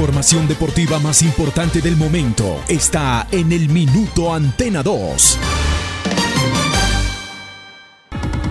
[0.00, 5.38] Información deportiva más importante del momento está en el Minuto Antena 2.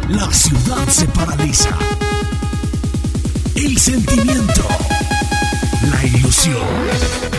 [0.10, 1.76] La ciudad se paraliza.
[3.56, 4.68] El sentimiento.
[5.92, 7.39] La ilusión.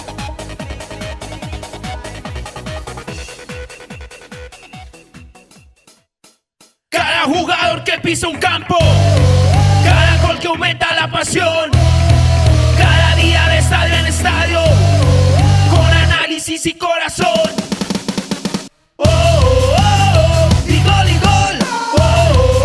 [7.83, 8.77] Que pisa un campo,
[9.83, 11.71] cada gol que aumenta la pasión,
[12.77, 14.59] cada día de estadio en estadio,
[15.69, 17.27] con análisis y corazón.
[18.97, 21.59] Oh, oh, oh, y gol y gol.
[21.97, 22.01] Oh,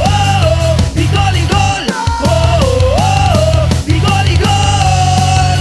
[0.05, 1.87] oh, oh, y gol y gol.
[2.23, 5.61] Oh, oh, oh, y gol y gol.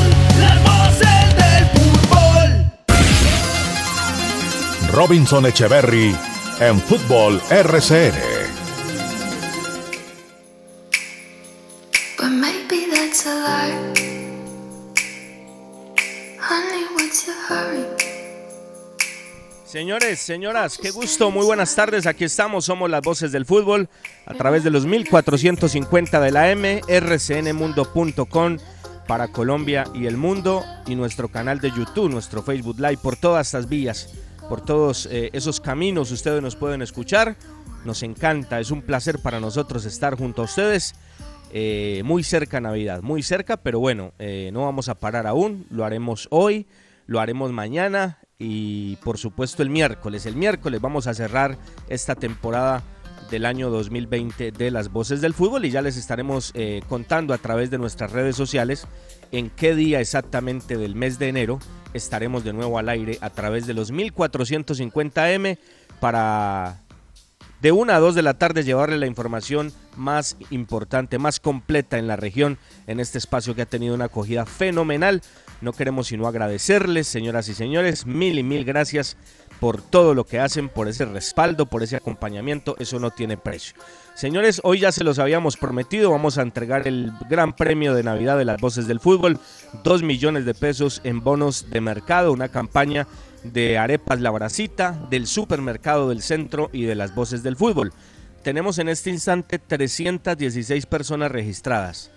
[1.38, 2.50] Del fútbol.
[4.92, 6.16] Robinson Echeverry
[6.60, 8.35] en Fútbol RCN.
[19.76, 23.90] Señores, señoras, qué gusto, muy buenas tardes, aquí estamos, somos las voces del fútbol
[24.26, 28.58] a través de los 1450 de la M, rcnmundo.com
[29.06, 33.48] para Colombia y el mundo y nuestro canal de YouTube, nuestro Facebook Live, por todas
[33.48, 34.14] estas vías,
[34.48, 37.36] por todos eh, esos caminos ustedes nos pueden escuchar,
[37.84, 40.96] nos encanta, es un placer para nosotros estar junto a ustedes.
[41.52, 45.84] eh, muy cerca Navidad, muy cerca, pero bueno, eh, no vamos a parar aún, lo
[45.84, 46.66] haremos hoy,
[47.08, 50.26] lo haremos mañana y por supuesto el miércoles.
[50.26, 51.58] El miércoles vamos a cerrar
[51.90, 52.84] esta temporada
[53.30, 57.38] del año 2020 de las voces del fútbol y ya les estaremos eh, contando a
[57.38, 58.88] través de nuestras redes sociales
[59.32, 61.60] en qué día exactamente del mes de enero
[61.94, 65.58] estaremos de nuevo al aire a través de los 1450M
[66.00, 66.82] para
[67.62, 72.06] de 1 a 2 de la tarde llevarle la información más importante, más completa en
[72.06, 75.24] la región, en este espacio que ha tenido una acogida fenomenal.
[75.66, 79.18] No queremos sino agradecerles, señoras y señores, mil y mil gracias
[79.60, 83.74] por todo lo que hacen, por ese respaldo, por ese acompañamiento, eso no tiene precio.
[84.14, 88.38] Señores, hoy ya se los habíamos prometido, vamos a entregar el gran premio de Navidad
[88.38, 89.40] de las voces del fútbol,
[89.84, 93.08] 2 millones de pesos en bonos de mercado, una campaña
[93.42, 97.92] de Arepas La Bracita, del supermercado del centro y de las voces del fútbol.
[98.44, 102.12] Tenemos en este instante 316 personas registradas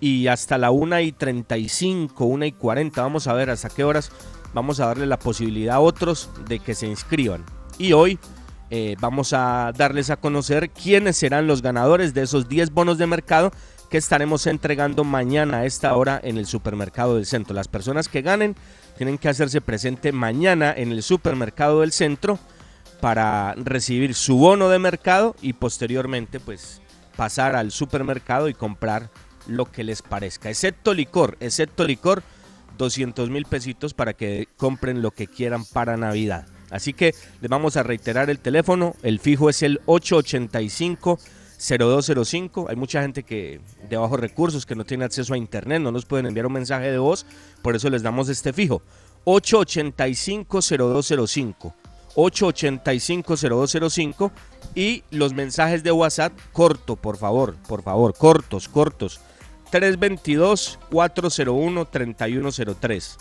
[0.00, 4.10] y hasta la 1 y 35, 1 y 40, vamos a ver hasta qué horas
[4.56, 7.44] vamos a darle la posibilidad a otros de que se inscriban.
[7.78, 8.18] Y hoy
[8.70, 13.06] eh, vamos a darles a conocer quiénes serán los ganadores de esos 10 bonos de
[13.06, 13.52] mercado
[13.90, 17.54] que estaremos entregando mañana a esta hora en el supermercado del centro.
[17.54, 18.56] Las personas que ganen
[18.96, 22.38] tienen que hacerse presente mañana en el supermercado del centro
[23.00, 26.80] para recibir su bono de mercado y posteriormente pues
[27.14, 29.10] pasar al supermercado y comprar
[29.46, 32.22] lo que les parezca, excepto licor, excepto licor,
[32.78, 36.46] 200 mil pesitos para que compren lo que quieran para Navidad.
[36.70, 41.18] Así que les vamos a reiterar el teléfono, el fijo es el 885
[41.58, 42.66] 0205.
[42.68, 46.04] Hay mucha gente que de bajos recursos que no tiene acceso a internet, no nos
[46.04, 47.24] pueden enviar un mensaje de voz,
[47.62, 48.82] por eso les damos este fijo.
[49.24, 51.74] 885 0205.
[52.14, 54.32] 885 0205
[54.74, 59.20] y los mensajes de WhatsApp corto, por favor, por favor, cortos, cortos.
[59.70, 63.18] 322 401 3103.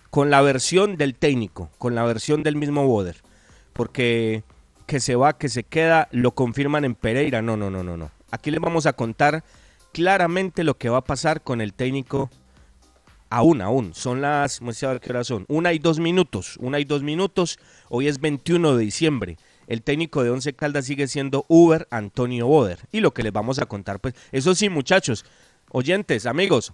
[0.09, 3.17] con la versión del técnico, con la versión del mismo Boder,
[3.73, 4.43] porque
[4.85, 7.41] que se va, que se queda, lo confirman en Pereira.
[7.41, 8.09] No, no, no, no, no.
[8.31, 9.43] Aquí les vamos a contar
[9.91, 12.29] claramente lo que va a pasar con el técnico.
[13.29, 13.93] Aún, aún.
[13.93, 15.45] Son las, vamos a ver qué hora son.
[15.47, 16.57] Una y dos minutos.
[16.57, 17.59] Una y dos minutos.
[17.89, 19.37] Hoy es 21 de diciembre.
[19.67, 22.79] El técnico de Once Caldas sigue siendo Uber Antonio Boder.
[22.91, 25.25] Y lo que les vamos a contar, pues, eso sí, muchachos,
[25.71, 26.71] oyentes, amigos,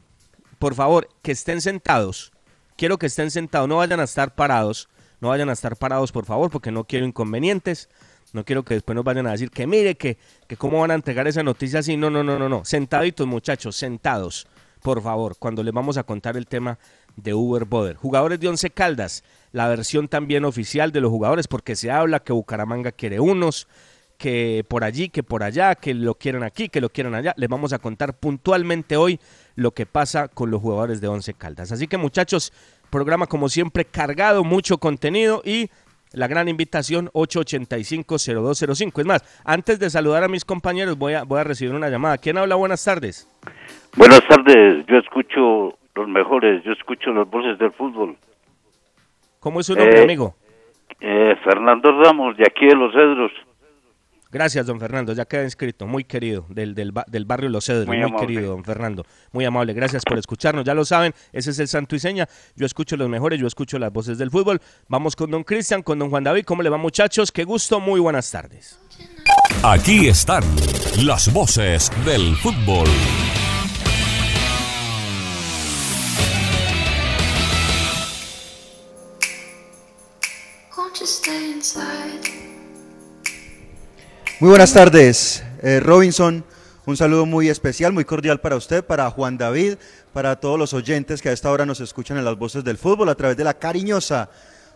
[0.60, 2.32] por favor, que estén sentados,
[2.78, 4.90] quiero que estén sentados, no vayan a estar parados,
[5.22, 7.90] no vayan a estar parados, por favor, porque no quiero inconvenientes.
[8.34, 10.18] No quiero que después nos vayan a decir que mire, que,
[10.48, 11.96] que cómo van a entregar esa noticia así.
[11.98, 12.66] No, no, no, no, no.
[12.66, 14.48] Sentaditos, muchachos, sentados,
[14.84, 16.78] por favor, cuando les vamos a contar el tema
[17.16, 17.96] de Uber Boder.
[17.96, 22.34] Jugadores de Once Caldas, la versión también oficial de los jugadores, porque se habla que
[22.34, 23.68] Bucaramanga quiere unos,
[24.18, 27.34] que por allí, que por allá, que lo quieren aquí, que lo quieren allá.
[27.38, 29.20] Les vamos a contar puntualmente hoy
[29.56, 31.72] lo que pasa con los jugadores de Once Caldas.
[31.72, 32.54] Así que muchachos,
[32.90, 35.72] programa como siempre cargado, mucho contenido y
[36.12, 39.00] la gran invitación 885-0205.
[39.00, 42.18] Es más, antes de saludar a mis compañeros, voy a, voy a recibir una llamada.
[42.18, 42.56] ¿Quién habla?
[42.56, 43.28] Buenas tardes.
[43.96, 48.18] Buenas tardes, yo escucho los mejores, yo escucho las voces del fútbol.
[49.40, 50.36] ¿Cómo es su nombre, Eh, amigo?
[51.00, 53.32] Eh, Fernando Ramos, de aquí de Los Cedros.
[54.32, 55.14] Gracias, don Fernando.
[55.14, 55.86] Ya queda inscrito.
[55.86, 56.46] Muy querido.
[56.50, 57.86] Del, del, del barrio Los Cedros.
[57.86, 59.06] Muy Muy, querido, don Fernando.
[59.32, 59.74] Muy amable.
[59.74, 60.64] Gracias por escucharnos.
[60.66, 62.28] Ya lo saben, ese es el santo y seña.
[62.56, 64.60] Yo escucho los mejores, yo escucho las voces del fútbol.
[64.88, 66.46] Vamos con don Cristian, con don Juan David.
[66.46, 67.32] ¿Cómo le va, muchachos?
[67.32, 67.80] Qué gusto.
[67.80, 68.80] Muy buenas tardes.
[69.64, 70.44] Aquí están
[71.06, 72.88] las voces del fútbol.
[84.40, 86.46] Muy buenas tardes, eh, Robinson.
[86.86, 89.76] Un saludo muy especial, muy cordial para usted, para Juan David,
[90.14, 93.10] para todos los oyentes que a esta hora nos escuchan en las voces del fútbol
[93.10, 94.30] a través de la cariñosa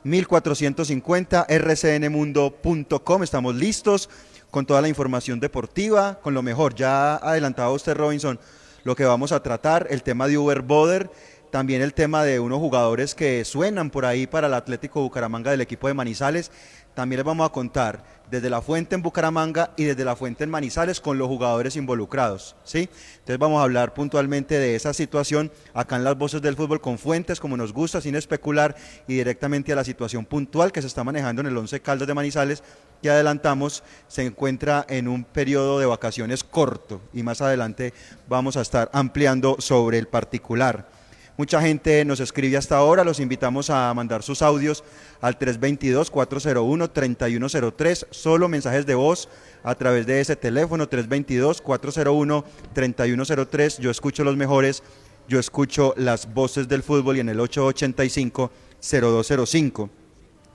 [0.03, 3.23] 1450 rcnmundo.com.
[3.23, 4.09] Estamos listos
[4.51, 6.75] con toda la información deportiva, con lo mejor.
[6.75, 8.37] Ya adelantaba usted, Robinson,
[8.83, 11.09] lo que vamos a tratar, el tema de Uber Boder,
[11.57, 15.61] también el tema de unos jugadores que suenan por ahí para el Atlético Bucaramanga del
[15.61, 16.51] equipo de Manizales.
[16.93, 20.51] También les vamos a contar desde la fuente en Bucaramanga y desde la fuente en
[20.51, 22.55] Manizales con los jugadores involucrados.
[22.63, 22.89] ¿sí?
[23.13, 26.99] Entonces vamos a hablar puntualmente de esa situación acá en las voces del fútbol con
[26.99, 28.75] fuentes como nos gusta, sin especular
[29.07, 32.13] y directamente a la situación puntual que se está manejando en el 11 Caldas de
[32.13, 32.61] Manizales
[33.01, 37.95] que adelantamos se encuentra en un periodo de vacaciones corto y más adelante
[38.29, 40.96] vamos a estar ampliando sobre el particular.
[41.37, 44.83] Mucha gente nos escribe hasta ahora, los invitamos a mandar sus audios
[45.21, 49.29] al 322-401-3103, solo mensajes de voz
[49.61, 53.77] a través de ese teléfono 322-401-3103.
[53.77, 54.81] Yo escucho los mejores,
[55.27, 59.89] yo escucho las voces del fútbol y en el 885-0205.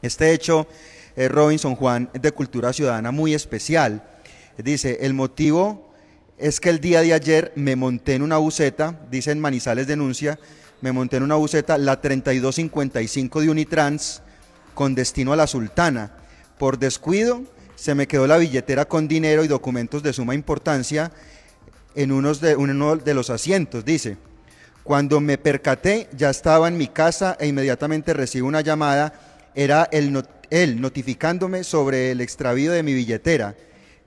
[0.02, 0.67] Este hecho,
[1.14, 4.02] eh, Robinson Juan, es de cultura ciudadana muy especial.
[4.58, 5.93] Dice, el motivo
[6.38, 10.40] es que el día de ayer me monté en una buceta, dice en Manizales denuncia,
[10.82, 14.20] me monté en una buceta, la 3255 de Unitrans,
[14.75, 16.12] con destino a la Sultana.
[16.58, 17.43] Por descuido,
[17.76, 21.11] se me quedó la billetera con dinero y documentos de suma importancia
[21.94, 24.17] en unos de, uno de los asientos, dice.
[24.82, 29.12] Cuando me percaté, ya estaba en mi casa e inmediatamente recibo una llamada.
[29.55, 33.55] Era él, not- él notificándome sobre el extravío de mi billetera.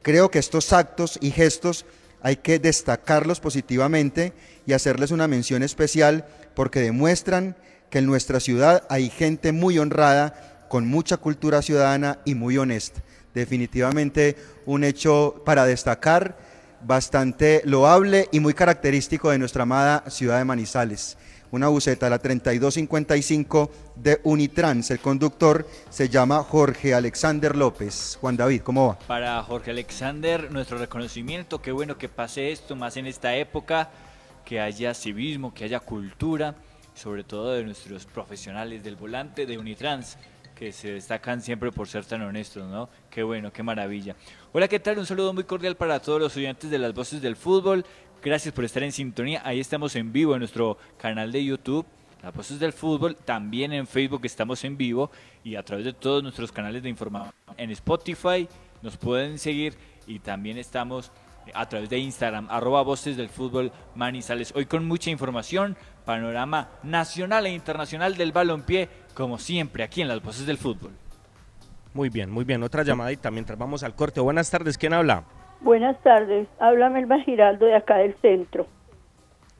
[0.01, 1.85] Creo que estos actos y gestos
[2.21, 4.33] hay que destacarlos positivamente
[4.65, 6.25] y hacerles una mención especial
[6.55, 7.55] porque demuestran
[7.89, 13.01] que en nuestra ciudad hay gente muy honrada, con mucha cultura ciudadana y muy honesta.
[13.33, 14.35] Definitivamente
[14.65, 16.37] un hecho para destacar
[16.81, 21.17] bastante loable y muy característico de nuestra amada ciudad de Manizales.
[21.51, 24.91] Una buceta, la 3255 de Unitrans.
[24.91, 28.17] El conductor se llama Jorge Alexander López.
[28.19, 28.99] Juan David, ¿cómo va?
[28.99, 33.89] Para Jorge Alexander, nuestro reconocimiento, qué bueno que pase esto, más en esta época,
[34.45, 36.55] que haya civismo, que haya cultura,
[36.93, 40.17] sobre todo de nuestros profesionales del volante de Unitrans,
[40.55, 42.89] que se destacan siempre por ser tan honestos, ¿no?
[43.09, 44.15] Qué bueno, qué maravilla.
[44.53, 44.97] Hola, ¿qué tal?
[44.99, 47.85] Un saludo muy cordial para todos los oyentes de las voces del fútbol.
[48.23, 49.41] Gracias por estar en sintonía.
[49.43, 51.85] Ahí estamos en vivo en nuestro canal de YouTube.
[52.23, 55.11] Las voces del fútbol, también en Facebook estamos en vivo
[55.43, 57.33] y a través de todos nuestros canales de información.
[57.57, 58.47] En Spotify
[58.81, 59.75] nos pueden seguir
[60.07, 61.11] y también estamos
[61.53, 64.53] a través de Instagram, arroba voces del fútbol Manizales.
[64.55, 70.21] Hoy con mucha información, panorama nacional e internacional del balompié, como siempre aquí en las
[70.21, 70.91] voces del fútbol.
[71.93, 72.61] Muy bien, muy bien.
[72.63, 74.19] Otra llamadita mientras vamos al corte.
[74.19, 74.77] Buenas tardes.
[74.77, 75.23] ¿Quién habla?
[75.61, 78.67] Buenas tardes, habla Melba Giraldo de acá del centro.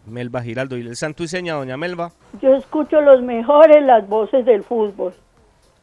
[0.06, 0.78] Melba Giraldo.
[0.78, 2.12] ¿Y el santo y seña, doña Melba?
[2.42, 5.14] Yo escucho los mejores, las voces del fútbol.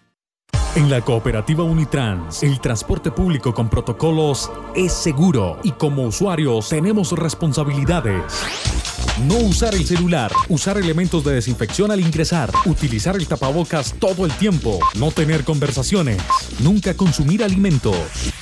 [0.75, 7.11] En la cooperativa Unitrans, el transporte público con protocolos es seguro y como usuarios tenemos
[7.11, 8.23] responsabilidades.
[9.27, 14.31] No usar el celular, usar elementos de desinfección al ingresar, utilizar el tapabocas todo el
[14.31, 16.19] tiempo, no tener conversaciones,
[16.59, 18.33] nunca consumir alimentos.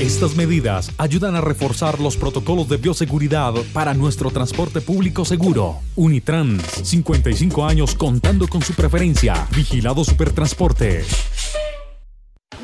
[0.00, 5.76] Estas medidas ayudan a reforzar los protocolos de bioseguridad para nuestro transporte público seguro.
[5.94, 9.46] Unitrans, 55 años contando con su preferencia.
[9.54, 11.04] Vigilado Supertransporte.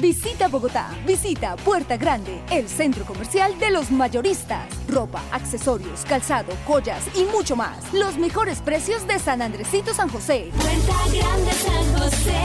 [0.01, 4.67] Visita Bogotá, visita Puerta Grande, el centro comercial de los mayoristas.
[4.89, 7.93] Ropa, accesorios, calzado, joyas y mucho más.
[7.93, 10.51] Los mejores precios de San Andresito San José.
[10.57, 12.41] Puerta Grande San José.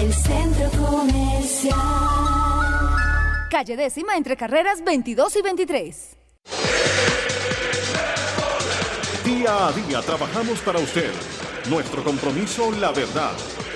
[0.00, 2.69] El centro comercial.
[3.50, 6.16] Calle décima entre carreras 22 y 23.
[9.24, 11.10] Día a día trabajamos para usted.
[11.68, 13.32] Nuestro compromiso, la verdad.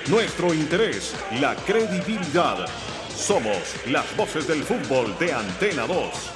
[0.08, 2.68] Nuestro interés, la credibilidad.
[3.16, 6.30] Somos las voces del fútbol de Antena 2.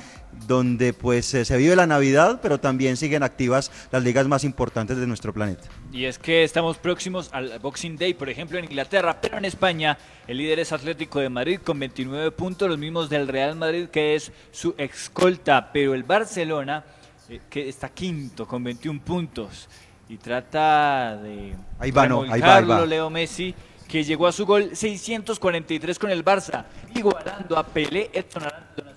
[0.47, 4.97] donde pues eh, se vive la Navidad, pero también siguen activas las ligas más importantes
[4.97, 5.63] de nuestro planeta.
[5.93, 9.97] Y es que estamos próximos al Boxing Day, por ejemplo, en Inglaterra, pero en España
[10.27, 14.15] el líder es Atlético de Madrid con 29 puntos, los mismos del Real Madrid, que
[14.15, 16.85] es su excolta, pero el Barcelona,
[17.29, 19.69] eh, que está quinto con 21 puntos
[20.09, 22.85] y trata de Ahí va, no, ahí va, ahí va.
[22.85, 23.55] Leo Messi,
[23.89, 26.65] que llegó a su gol 643 con el Barça,
[26.95, 28.94] igualando a Pelé, Edson Arantes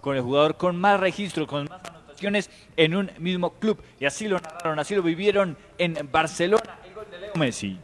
[0.00, 3.82] con el jugador con más registros, con más anotaciones en un mismo club.
[4.00, 7.78] Y así lo narraron, así lo vivieron en Barcelona, el gol de Leo Messi.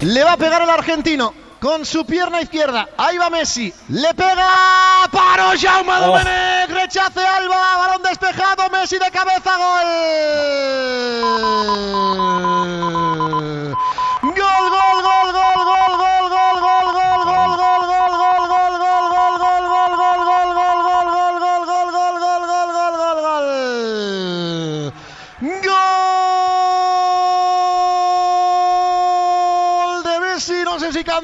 [0.00, 2.88] Le va a pegar el argentino con su pierna izquierda.
[2.96, 3.72] Ahí va Messi.
[3.88, 4.48] Le pega.
[5.12, 6.06] Paró Jaume Oh.
[6.06, 6.70] Domenech.
[6.70, 7.76] Rechace Alba.
[7.78, 8.68] Balón despejado.
[8.70, 9.50] Messi de cabeza.
[14.22, 15.91] Gol, gol, gol, gol, gol, gol,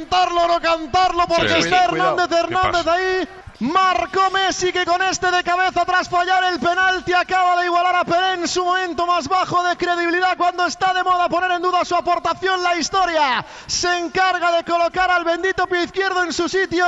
[0.09, 1.59] cantarlo o no cantarlo porque Sí.
[1.61, 2.11] está Cuidado.
[2.19, 3.29] Hernández ¿Qué Hernández ahí.
[3.61, 8.05] Marcó Messi que con este de cabeza tras fallar el penalti acaba de igualar a
[8.05, 11.97] Pelé su momento más bajo de credibilidad cuando está de moda poner en duda su
[11.97, 13.45] aportación la historia.
[13.67, 16.87] Se encarga de colocar al bendito pie izquierdo en su sitio.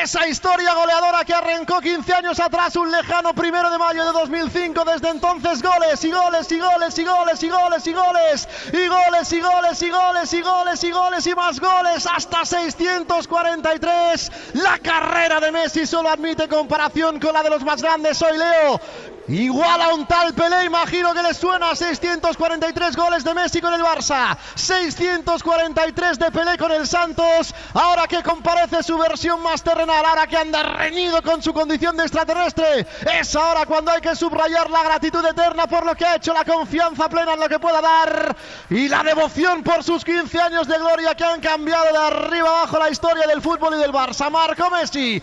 [0.00, 4.84] Esa historia goleadora que arrancó 15 años atrás, un lejano primero de mayo de 2005.
[4.84, 9.32] Desde entonces goles y goles y goles y goles y goles y goles y goles
[9.32, 14.32] y goles y goles y goles y goles y más goles hasta 643.
[14.54, 18.18] La carrera de Messi solo admite comparación con la de los más grandes.
[18.18, 18.80] Soy Leo.
[19.28, 23.82] Igual a un tal Pelé, imagino que le suena 643 goles de Messi con el
[23.82, 27.54] Barça, 643 de Pelé con el Santos.
[27.74, 32.04] Ahora que comparece su versión más terrenal, ahora que anda reñido con su condición de
[32.04, 32.86] extraterrestre,
[33.20, 36.46] es ahora cuando hay que subrayar la gratitud eterna por lo que ha hecho, la
[36.46, 38.34] confianza plena en lo que pueda dar
[38.70, 42.78] y la devoción por sus 15 años de gloria que han cambiado de arriba abajo
[42.78, 44.30] la historia del fútbol y del Barça.
[44.30, 45.22] Marco Messi,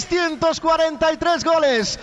[0.00, 1.98] 643 goles.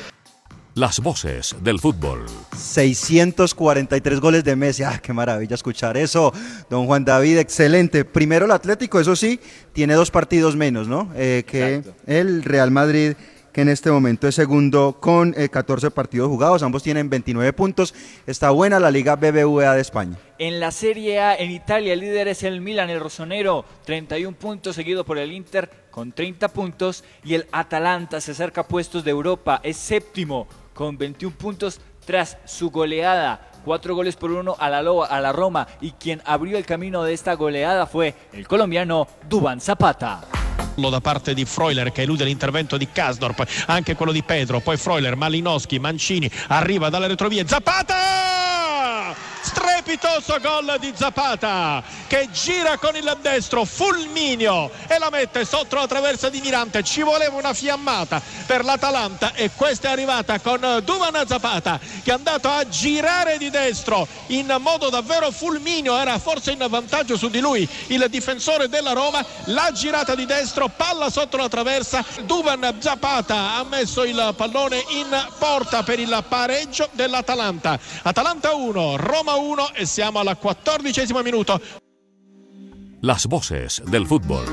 [0.73, 2.25] Las voces del fútbol.
[2.57, 4.83] 643 goles de Messi.
[4.83, 6.33] Ah, qué maravilla escuchar eso.
[6.69, 8.03] Don Juan David, excelente.
[8.03, 9.39] Primero el Atlético, eso sí,
[9.71, 11.09] tiene dos partidos menos, ¿no?
[11.15, 13.13] Eh, que el Real Madrid,
[13.53, 16.61] que en este momento es segundo con eh, 14 partidos jugados.
[16.61, 17.95] Ambos tienen 29 puntos.
[18.27, 20.17] Está buena la Liga BBVA de España.
[20.39, 24.75] En la Serie A, en Italia, el líder es el Milan, el rosonero, 31 puntos,
[24.75, 27.05] seguido por el Inter con 30 puntos.
[27.23, 32.37] Y el Atalanta se acerca a puestos de Europa, es séptimo con 21 puntos tras
[32.43, 33.49] su goleada.
[33.63, 35.65] Cuatro goles por uno a la, a la Roma.
[35.79, 40.21] Y quien abrió el camino de esta goleada fue el colombiano Duban Zapata.
[40.75, 45.15] Da parte di Freuler che elude l'intervento di Kasdorp, anche quello di Pedro, poi Freuler,
[45.15, 49.15] Malinowski, Mancini, arriva dalle retrovie, Zapata!
[49.85, 55.85] Strepitoso gol di Zapata che gira con il destro, fulmineo e la mette sotto la
[55.85, 56.81] traversa di Mirante.
[56.81, 62.13] Ci voleva una fiammata per l'Atalanta e questa è arrivata con Duvan Zapata che è
[62.15, 65.95] andato a girare di destro in modo davvero fulmineo.
[65.95, 69.23] Era forse in vantaggio su di lui il difensore della Roma.
[69.45, 72.03] La girata di destro, palla sotto la traversa.
[72.23, 77.77] Duvan Zapata ha messo il pallone in porta per il pareggio dell'Atalanta.
[78.01, 81.59] Atalanta 1, Roma 1 e siamo al quattordicesimo minuto.
[83.01, 84.45] Las voces del fútbol.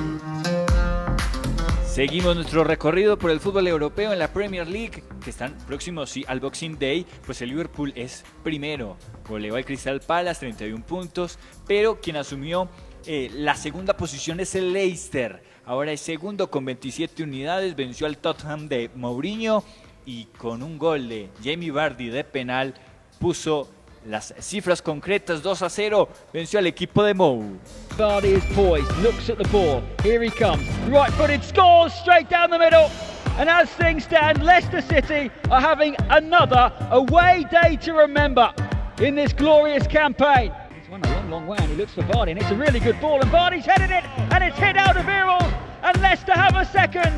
[1.92, 6.24] Seguimos nuestro recorrido por el fútbol europeo en la Premier League, que están próximos sí,
[6.26, 8.96] al Boxing Day, pues el Liverpool es primero,
[9.28, 12.70] goleó al Crystal Palace 31 puntos, pero quien asumió
[13.04, 18.16] eh, la segunda posición es el Leicester, ahora es segundo con 27 unidades, venció al
[18.16, 19.62] Tottenham de Mourinho
[20.06, 22.72] y con un gol de Jamie Vardy de penal
[23.18, 23.68] puso
[24.06, 27.58] las cifras concretas 2 a 0, venció al equipo de Mou.
[27.96, 29.82] Vardy is poised, looks at the ball.
[30.02, 30.66] Here he comes.
[30.88, 32.90] Right footed, scores straight down the middle.
[33.38, 38.52] And as things stand, Leicester City are having another away day to remember
[39.00, 40.52] in this glorious campaign.
[40.78, 42.80] He's won a long, long way and he looks for Vardy and it's a really
[42.80, 45.40] good ball and Vardy's headed it and it's hit out of Earl
[45.82, 47.12] and Leicester have a second.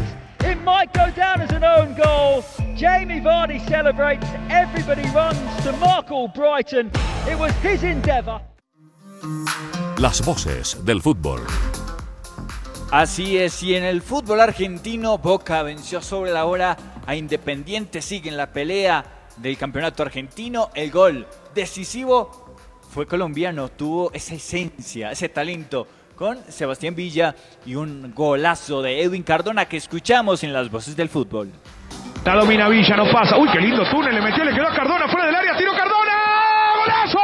[0.46, 2.44] It might go down as an own goal.
[2.76, 4.26] Jamie Vardy celebrates.
[4.50, 6.90] Everybody runs to Markle Brighton.
[7.26, 8.40] It was his endeavour.
[9.96, 11.40] Las voces del fútbol.
[12.90, 16.76] Así es, y en el fútbol argentino, Boca venció sobre la hora
[17.07, 19.04] a Independiente, sigue en la pelea
[19.38, 20.70] del campeonato argentino.
[20.74, 22.57] El gol decisivo
[22.90, 27.35] fue colombiano, tuvo esa esencia, ese talento con Sebastián Villa
[27.66, 31.50] y un golazo de Edwin Cardona que escuchamos en las voces del fútbol.
[32.24, 33.37] La domina Villa, no pasa.
[33.37, 36.12] Uy, qué lindo túnel, le metió, le quedó a Cardona fuera del área, tiro Cardona.
[36.79, 37.18] ¡Golazo!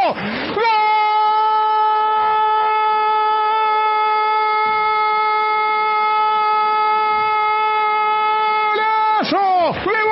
[9.25, 9.73] ¡Golazo!
[9.91, 10.03] ¡De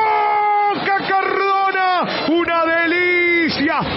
[0.80, 2.26] Boca Cardona!
[2.28, 2.64] Una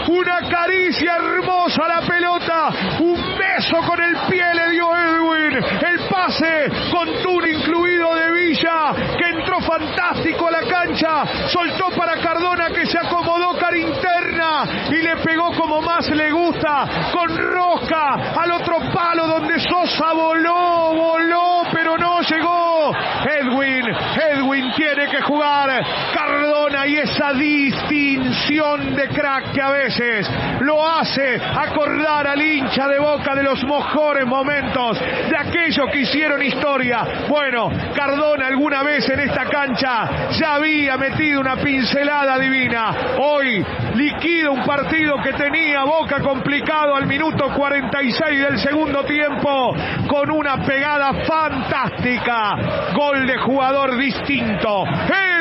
[0.07, 2.69] una caricia hermosa a la pelota,
[2.99, 8.93] un beso con el pie le dio Edwin, el pase con tun incluido de Villa,
[9.17, 15.01] que entró fantástico a la cancha, soltó para Cardona que se acomodó cara interna y
[15.01, 21.50] le pegó como más le gusta, con rosca al otro palo donde Sosa voló, voló,
[21.71, 22.93] pero no llegó.
[22.93, 23.85] Edwin,
[24.31, 25.83] Edwin tiene que jugar.
[26.13, 30.29] Cardona y esa distinción de crack que a veces
[30.61, 36.41] lo hace acordar al hincha de boca de los mejores momentos, de aquellos que hicieron
[36.41, 37.25] historia.
[37.27, 42.95] Bueno, Cardona alguna vez en esta cancha ya había metido una pincelada divina.
[43.19, 49.75] Hoy liquida un partido que tenía Boca complicado al minuto 46 del segundo tiempo
[50.07, 52.91] con una pegada fantástica.
[52.93, 54.83] Gol de jugador distinto.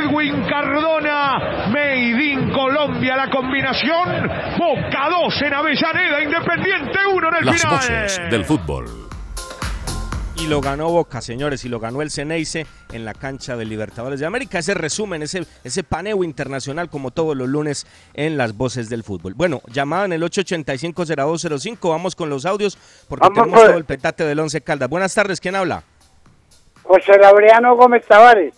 [0.02, 4.28] Edwin Cardona, Made in Colombia la combinación.
[4.58, 7.76] Boca 2 en Avellaneda, Independiente 1 en el Las final.
[7.76, 9.09] voces del fútbol.
[10.40, 14.20] Y lo ganó Boca, señores, y lo ganó el Ceneice en la cancha del Libertadores
[14.20, 14.58] de América.
[14.58, 19.34] Ese resumen, ese, ese paneo internacional como todos los lunes en las voces del fútbol.
[19.34, 24.24] Bueno, llamada en el 885-0205, vamos con los audios porque Vamos, tenemos todo el petate
[24.24, 24.88] del Once Caldas.
[24.88, 25.82] Buenas tardes, ¿quién habla?
[26.84, 28.54] José Laureano Gómez Tavares.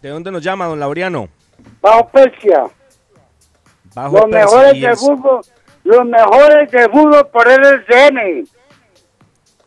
[0.00, 1.28] ¿De dónde nos llama, don Laureano?
[1.82, 2.64] Bajo Persia.
[3.94, 4.40] Bajo Los Persia.
[4.46, 5.40] mejores Y de el- fútbol.
[5.84, 8.48] Los mejores de fútbol por RCN.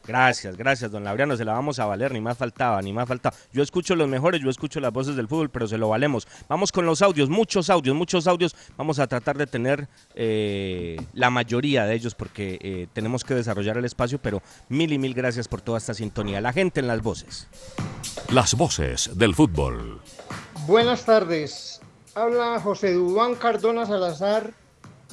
[0.07, 1.35] Gracias, gracias, don Laureano.
[1.35, 3.35] Se la vamos a valer, ni más faltaba, ni más faltaba.
[3.51, 6.27] Yo escucho los mejores, yo escucho las voces del fútbol, pero se lo valemos.
[6.47, 8.55] Vamos con los audios, muchos audios, muchos audios.
[8.77, 13.77] Vamos a tratar de tener eh, la mayoría de ellos porque eh, tenemos que desarrollar
[13.77, 16.39] el espacio, pero mil y mil gracias por toda esta sintonía.
[16.39, 17.47] La gente en las voces.
[18.29, 19.99] Las voces del fútbol.
[20.65, 21.81] Buenas tardes.
[22.15, 24.53] Habla José Dubán Cardona Salazar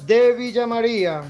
[0.06, 1.22] de Villa María.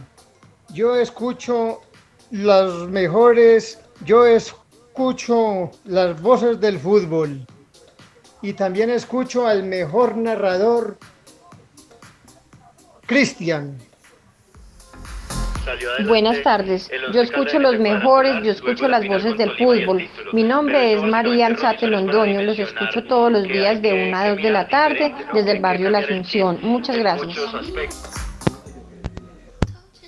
[0.72, 1.80] Yo escucho
[2.30, 7.46] las mejores, yo escucho las voces del fútbol
[8.42, 10.98] y también escucho al mejor narrador,
[13.06, 13.78] Cristian.
[16.06, 16.90] Buenas tardes.
[17.12, 20.06] Yo escucho los mejores, yo escucho las voces del fútbol.
[20.32, 22.42] Mi nombre es María Alzate Londoño.
[22.42, 25.88] Los escucho todos los días de 1 a 2 de la tarde desde el barrio
[25.88, 26.58] La Asunción.
[26.60, 27.38] Muchas gracias.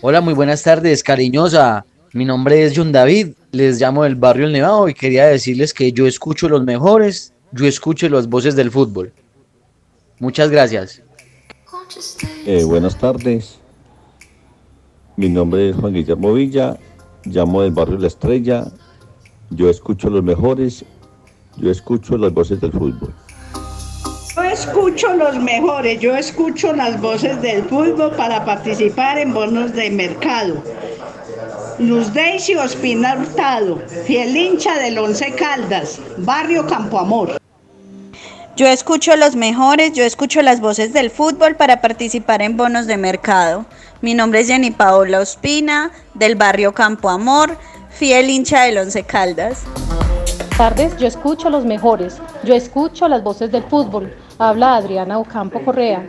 [0.03, 1.87] Hola, muy buenas tardes, cariñosa.
[2.17, 5.93] Mi nombre es John David, les llamo del barrio El Nevado y quería decirles que
[5.93, 9.13] yo escucho los mejores, yo escucho las voces del fútbol.
[10.19, 11.03] Muchas gracias.
[12.47, 13.59] Eh, buenas tardes.
[15.17, 16.79] Mi nombre es Juan Guillermo Villa,
[17.27, 18.65] llamo del barrio La Estrella.
[19.51, 20.87] Yo escucho los mejores,
[21.59, 23.13] yo escucho las voces del fútbol.
[24.35, 29.91] Yo escucho los mejores, yo escucho las voces del fútbol para participar en bonos de
[29.91, 30.63] mercado.
[31.79, 37.37] Luz Daisy Ospina Hurtado, fiel hincha del Once Caldas, barrio Campo Amor.
[38.57, 42.97] Yo escucho los mejores, yo escucho las voces del fútbol para participar en bonos de
[42.97, 43.67] mercado.
[44.01, 47.59] Mi nombre es Jenny Paola Ospina, del barrio Campo Amor,
[47.91, 49.65] fiel hincha del Once Caldas.
[50.57, 54.17] tardes, yo escucho los mejores, yo escucho las voces del fútbol.
[54.39, 56.07] Habla Adriana Ocampo Correa.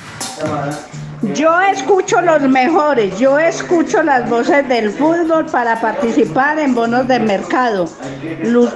[1.34, 7.20] Yo escucho los mejores, yo escucho las voces del fútbol para participar en bonos de
[7.20, 7.84] mercado.
[8.44, 8.70] Luz,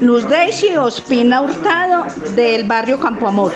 [0.00, 3.52] Luz Daisy Ospina Hurtado del barrio Campo Amor.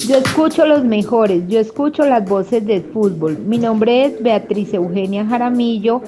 [0.00, 3.38] Yo escucho los mejores, yo escucho las voces del fútbol.
[3.38, 6.02] Mi nombre es Beatriz Eugenia Jaramillo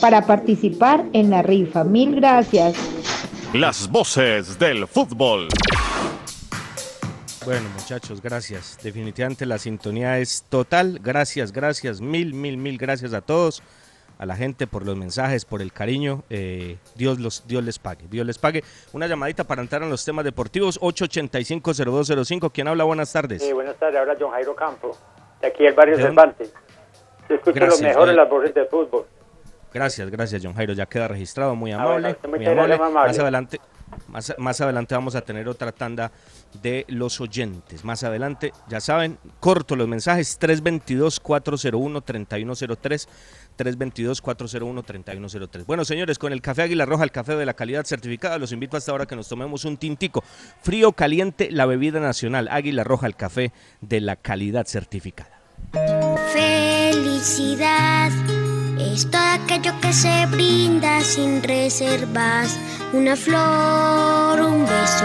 [0.00, 1.84] para participar en la rifa.
[1.84, 2.74] Mil gracias.
[3.52, 5.48] Las voces del fútbol.
[7.44, 8.78] Bueno, muchachos, gracias.
[8.82, 11.00] Definitivamente la sintonía es total.
[11.02, 13.62] Gracias, gracias, mil, mil, mil gracias a todos,
[14.18, 16.22] a la gente por los mensajes, por el cariño.
[16.30, 18.62] Eh, Dios, los, Dios les pague, Dios les pague.
[18.92, 22.52] Una llamadita para entrar en los temas deportivos, 885-0205.
[22.52, 22.84] ¿Quién habla?
[22.84, 23.42] Buenas tardes.
[23.42, 24.96] Sí, buenas tardes, habla John Jairo Campo,
[25.40, 26.02] de aquí el barrio ¿De?
[26.04, 26.52] Cervantes.
[27.28, 28.10] Escucho Gracias, lo mejor eh.
[28.12, 29.06] en las voces del fútbol.
[29.74, 30.74] Gracias, gracias, John Jairo.
[30.74, 32.16] Ya queda registrado, muy Ah, amable.
[32.28, 32.78] muy amable.
[32.78, 33.60] Más adelante,
[34.08, 36.12] Más, más adelante vamos a tener otra tanda
[36.62, 37.84] de los oyentes.
[37.84, 43.08] Más adelante, ya saben, corto los mensajes 322-401-3103.
[43.58, 45.66] 322-401-3103.
[45.66, 48.76] Bueno, señores, con el café Águila Roja, el café de la calidad certificada, los invito
[48.76, 50.22] hasta ahora que nos tomemos un tintico.
[50.62, 52.48] Frío, caliente, la bebida nacional.
[52.50, 55.40] Águila Roja, el café de la calidad certificada.
[56.32, 58.10] Felicidad
[58.78, 62.58] es todo aquello que se brinda sin reservas.
[62.92, 65.04] Una flor, un beso,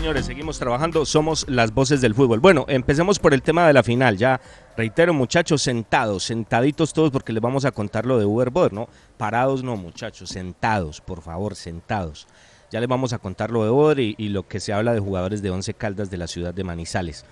[0.00, 1.04] Señores, seguimos trabajando.
[1.04, 2.40] Somos las voces del fútbol.
[2.40, 4.16] Bueno, empecemos por el tema de la final.
[4.16, 4.40] Ya
[4.74, 8.88] reitero, muchachos, sentados, sentaditos todos, porque les vamos a contar lo de Uber ¿no?
[9.18, 12.26] Parados no, muchachos, sentados, por favor, sentados.
[12.70, 15.00] Ya les vamos a contar lo de Boder y, y lo que se habla de
[15.00, 17.26] jugadores de Once Caldas de la ciudad de Manizales.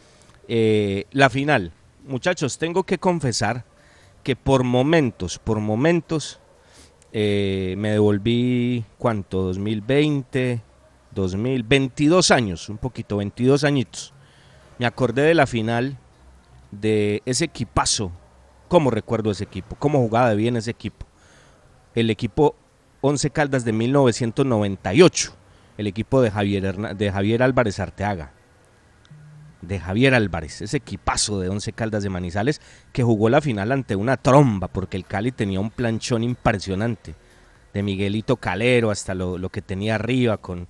[0.47, 1.73] Eh, la final,
[2.07, 3.65] muchachos, tengo que confesar
[4.23, 6.39] que por momentos, por momentos,
[7.15, 9.41] eh, me devolví, ¿cuánto?
[9.41, 10.61] 2020,
[11.13, 14.13] 2022 años, un poquito, 22 añitos.
[14.79, 15.99] Me acordé de la final
[16.71, 18.13] de ese equipazo.
[18.69, 19.77] ¿Cómo recuerdo ese equipo?
[19.77, 21.07] ¿Cómo jugaba bien ese equipo?
[21.95, 22.55] El equipo
[23.01, 25.35] Once Caldas de 1998.
[25.79, 28.33] El equipo de Javier, de Javier Álvarez Arteaga.
[29.63, 32.61] De Javier Álvarez, ese equipazo de Once Caldas de Manizales
[32.93, 37.17] que jugó la final ante una tromba porque el Cali tenía un planchón impresionante.
[37.75, 40.69] De Miguelito Calero hasta lo, lo que tenía arriba con,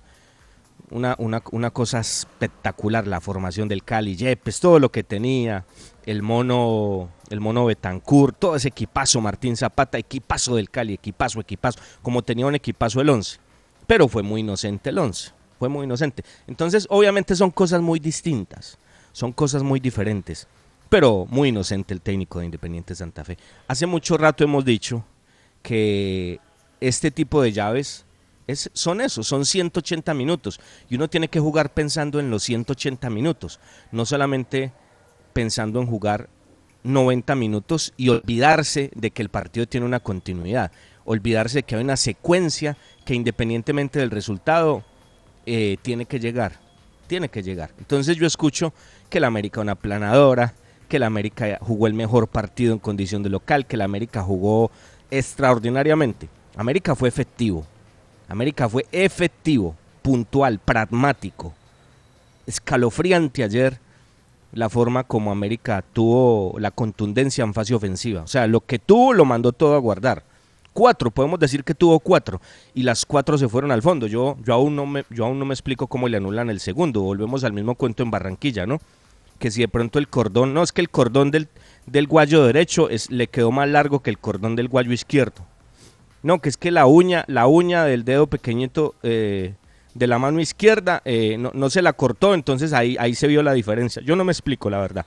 [0.91, 5.65] una, una, una cosa espectacular la formación del Cali, Yepes, todo lo que tenía,
[6.05, 11.79] el mono, el mono Betancourt, todo ese equipazo, Martín Zapata, equipazo del Cali, equipazo, equipazo,
[12.01, 13.39] como tenía un equipazo el 11.
[13.85, 16.23] Pero fue muy inocente el 11, fue muy inocente.
[16.47, 18.77] Entonces, obviamente son cosas muy distintas,
[19.11, 20.47] son cosas muy diferentes,
[20.89, 23.37] pero muy inocente el técnico de Independiente Santa Fe.
[23.67, 25.03] Hace mucho rato hemos dicho
[25.61, 26.39] que
[26.79, 28.05] este tipo de llaves
[28.51, 30.59] es, son eso, son 180 minutos.
[30.89, 33.59] Y uno tiene que jugar pensando en los 180 minutos,
[33.91, 34.73] no solamente
[35.33, 36.29] pensando en jugar
[36.83, 40.71] 90 minutos y olvidarse de que el partido tiene una continuidad,
[41.05, 44.83] olvidarse de que hay una secuencia que independientemente del resultado
[45.45, 46.59] eh, tiene que llegar,
[47.07, 47.71] tiene que llegar.
[47.77, 48.73] Entonces yo escucho
[49.09, 50.55] que la América una planadora,
[50.87, 54.71] que la América jugó el mejor partido en condición de local, que la América jugó
[55.11, 56.29] extraordinariamente.
[56.55, 57.65] América fue efectivo,
[58.29, 61.53] América fue efectivo, puntual, pragmático,
[62.45, 63.79] escalofriante ayer
[64.51, 68.21] la forma como América tuvo la contundencia en fase ofensiva.
[68.21, 70.23] O sea, lo que tuvo lo mandó todo a guardar.
[70.73, 72.39] Cuatro, podemos decir que tuvo cuatro
[72.73, 74.07] y las cuatro se fueron al fondo.
[74.07, 77.01] Yo, yo, aún, no me, yo aún no me explico cómo le anulan el segundo.
[77.01, 78.79] Volvemos al mismo cuento en Barranquilla, ¿no?
[79.39, 81.47] Que si de pronto el cordón, no es que el cordón del,
[81.85, 85.48] del guayo derecho le quedó más largo que el cordón del guayo izquierdo.
[86.21, 89.53] No, que es que la uña, la uña del dedo pequeñito eh,
[89.93, 93.53] de la mano izquierda eh, no, se la cortó, entonces ahí, ahí se vio la
[93.53, 94.01] diferencia.
[94.01, 95.05] Yo no me explico, la verdad.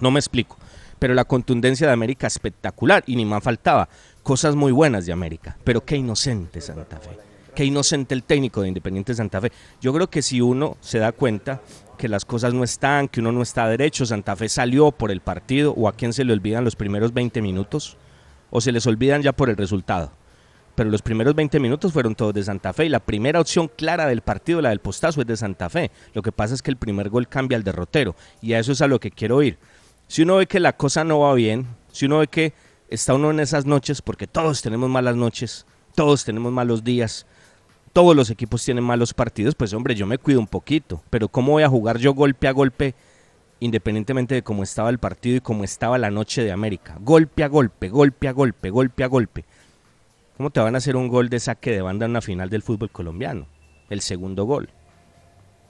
[0.00, 0.56] No me explico.
[0.98, 3.88] Pero la contundencia de América espectacular y ni más faltaba.
[4.22, 5.56] Cosas muy buenas de América.
[5.64, 7.10] Pero qué inocente Santa Fe.
[7.54, 9.50] Qué inocente el técnico de Independiente Santa Fe.
[9.80, 11.60] Yo creo que si uno se da cuenta
[11.96, 15.20] que las cosas no están, que uno no está derecho, Santa Fe salió por el
[15.20, 17.96] partido o a quién se le olvidan los primeros 20 minutos
[18.50, 20.12] o se les olvidan ya por el resultado
[20.78, 24.06] pero los primeros 20 minutos fueron todos de Santa Fe y la primera opción clara
[24.06, 25.90] del partido, la del postazo, es de Santa Fe.
[26.14, 28.80] Lo que pasa es que el primer gol cambia al derrotero y a eso es
[28.80, 29.58] a lo que quiero ir.
[30.06, 32.52] Si uno ve que la cosa no va bien, si uno ve que
[32.90, 37.26] está uno en esas noches, porque todos tenemos malas noches, todos tenemos malos días,
[37.92, 41.50] todos los equipos tienen malos partidos, pues hombre, yo me cuido un poquito, pero ¿cómo
[41.50, 42.94] voy a jugar yo golpe a golpe?
[43.60, 46.96] independientemente de cómo estaba el partido y cómo estaba la noche de América.
[47.00, 49.44] Golpe a golpe, golpe a golpe, golpe a golpe.
[50.38, 52.62] ¿Cómo te van a hacer un gol de saque de banda en una final del
[52.62, 53.48] fútbol colombiano?
[53.90, 54.70] El segundo gol.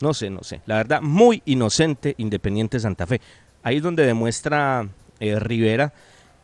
[0.03, 0.61] No sé, no sé.
[0.67, 3.19] La verdad, muy inocente Independiente Santa Fe.
[3.63, 4.87] Ahí es donde demuestra
[5.21, 5.95] eh, Rivera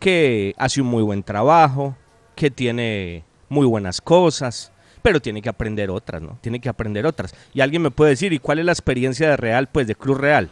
[0.00, 1.98] que hace un muy buen trabajo,
[2.34, 6.38] que tiene muy buenas cosas, pero tiene que aprender otras, ¿no?
[6.40, 7.34] Tiene que aprender otras.
[7.52, 9.68] Y alguien me puede decir, ¿y cuál es la experiencia de Real?
[9.68, 10.48] Pues de Cruz Real.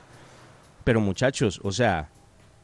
[0.85, 2.11] Pero muchachos, o sea,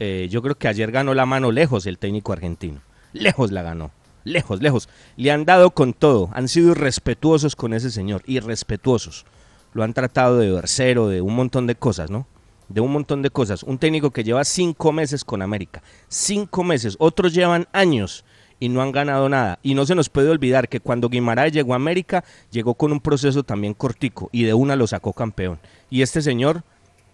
[0.01, 2.83] eh, yo creo que ayer ganó la mano lejos el técnico argentino.
[3.15, 3.91] Lejos la ganó
[4.25, 4.89] lejos, lejos.
[5.17, 9.25] Le han dado con todo, han sido irrespetuosos con ese señor, irrespetuosos.
[9.73, 12.27] Lo han tratado de versero, de un montón de cosas, ¿no?
[12.69, 13.63] de un montón de cosas.
[13.63, 15.83] Un técnico que lleva cinco meses con América.
[16.09, 16.97] Cinco meses.
[16.99, 18.25] Otros llevan años
[18.61, 19.59] y no han ganado nada.
[19.63, 23.01] Y no se nos puede olvidar que cuando Guimaraes llegó a América, llegó con un
[23.01, 25.59] proceso también cortico y de una lo sacó campeón.
[25.91, 26.63] Y este señor,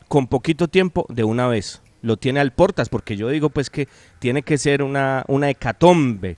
[0.08, 3.88] con poquito tiempo, de una vez, lo tiene al portas, porque yo digo pues que
[4.18, 6.36] tiene que ser una, una hecatombe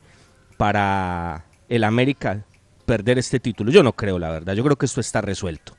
[0.56, 2.44] para el América
[2.84, 3.70] perder este título.
[3.70, 4.54] Yo no creo, la verdad.
[4.54, 5.74] Yo creo que esto está resuelto.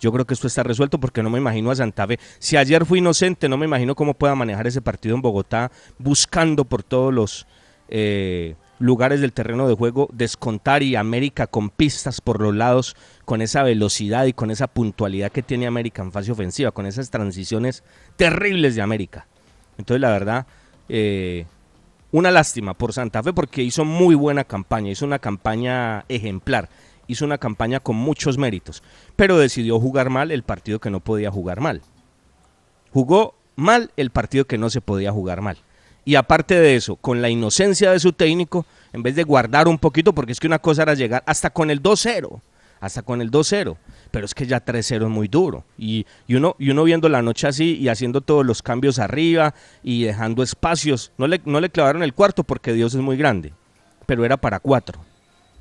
[0.00, 2.18] Yo creo que esto está resuelto porque no me imagino a Santa Fe.
[2.38, 6.64] Si ayer fue inocente, no me imagino cómo pueda manejar ese partido en Bogotá, buscando
[6.64, 7.46] por todos los
[7.88, 13.42] eh, lugares del terreno de juego descontar y América con pistas por los lados, con
[13.42, 17.84] esa velocidad y con esa puntualidad que tiene América en fase ofensiva, con esas transiciones
[18.16, 19.26] terribles de América.
[19.76, 20.46] Entonces, la verdad,
[20.88, 21.44] eh,
[22.12, 26.68] una lástima por Santa Fe porque hizo muy buena campaña, hizo una campaña ejemplar,
[27.06, 28.82] hizo una campaña con muchos méritos,
[29.16, 31.82] pero decidió jugar mal el partido que no podía jugar mal.
[32.92, 35.58] Jugó mal el partido que no se podía jugar mal.
[36.04, 39.78] Y aparte de eso, con la inocencia de su técnico, en vez de guardar un
[39.78, 42.40] poquito, porque es que una cosa era llegar hasta con el 2-0,
[42.80, 43.76] hasta con el 2-0,
[44.10, 45.64] pero es que ya 3-0 es muy duro.
[45.78, 50.04] Y, uno, y uno viendo la noche así y haciendo todos los cambios arriba y
[50.04, 53.52] dejando espacios, no le, no le clavaron el cuarto porque Dios es muy grande,
[54.06, 55.00] pero era para cuatro.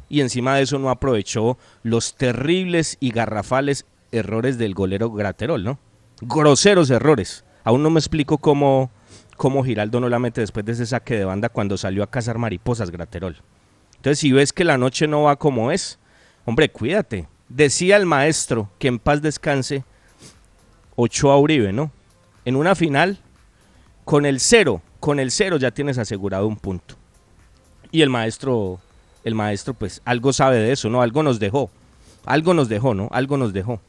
[0.10, 5.80] Y encima de eso no aprovechó los terribles y garrafales errores del golero Graterol, ¿no?
[6.22, 7.46] Groseros errores.
[7.64, 8.90] Aún no me explico cómo
[9.40, 12.38] cómo Giraldo no la mete después de ese saque de banda cuando salió a cazar
[12.38, 13.38] mariposas Graterol.
[13.96, 15.98] Entonces, si ves que la noche no va como es,
[16.44, 17.26] hombre, cuídate.
[17.50, 19.84] Decía el maestro que en paz descanse
[20.96, 21.92] Ochoa Uribe, ¿no?
[22.46, 23.20] En una final,
[24.06, 26.96] con el cero, con el cero ya tienes asegurado un punto.
[27.92, 28.80] Y el maestro,
[29.24, 31.02] el maestro, pues algo sabe de eso, ¿no?
[31.02, 31.72] Algo nos dejó.
[32.26, 33.10] Algo nos dejó, ¿no?
[33.12, 33.82] Algo nos dejó.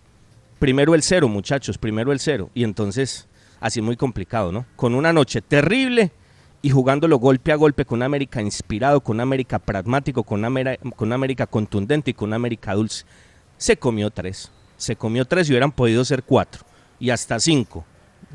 [0.59, 2.51] Primero el cero, muchachos, primero el cero.
[2.55, 3.29] Y entonces
[3.61, 4.65] así muy complicado, ¿no?
[4.77, 6.13] Con una noche terrible
[6.63, 11.47] y jugándolo golpe a golpe con América inspirado, con América pragmático, con América, con América
[11.47, 13.05] contundente y con América dulce.
[13.61, 16.65] Se comió tres, se comió tres y hubieran podido ser cuatro
[16.99, 17.85] y hasta cinco.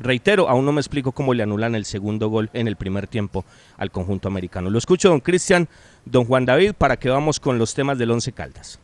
[0.00, 3.44] Reitero, aún no me explico cómo le anulan el segundo gol en el primer tiempo
[3.76, 4.70] al conjunto americano.
[4.70, 5.68] Lo escucho, don Cristian,
[6.04, 8.78] don Juan David, para que vamos con los temas del Once Caldas.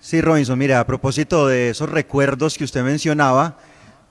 [0.00, 3.58] Sí, Robinson, mira, a propósito de esos recuerdos que usted mencionaba,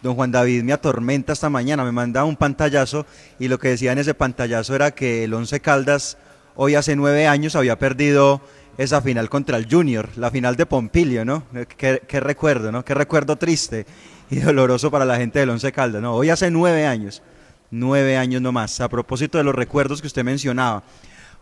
[0.03, 3.07] Don Juan David me atormenta esta mañana, me manda un pantallazo
[3.39, 6.19] y lo que decía en ese pantallazo era que el Once Caldas
[6.55, 8.41] hoy hace nueve años había perdido
[8.77, 11.43] esa final contra el Junior, la final de Pompilio, ¿no?
[11.77, 12.85] Qué, recuerdo, ¿no?
[12.85, 13.85] Qué recuerdo triste
[14.29, 16.13] y doloroso para la gente del Once Caldas, ¿no?
[16.13, 17.23] Hoy hace nueve años,
[17.71, 20.83] nueve años nomás, a propósito de los recuerdos que usted mencionaba.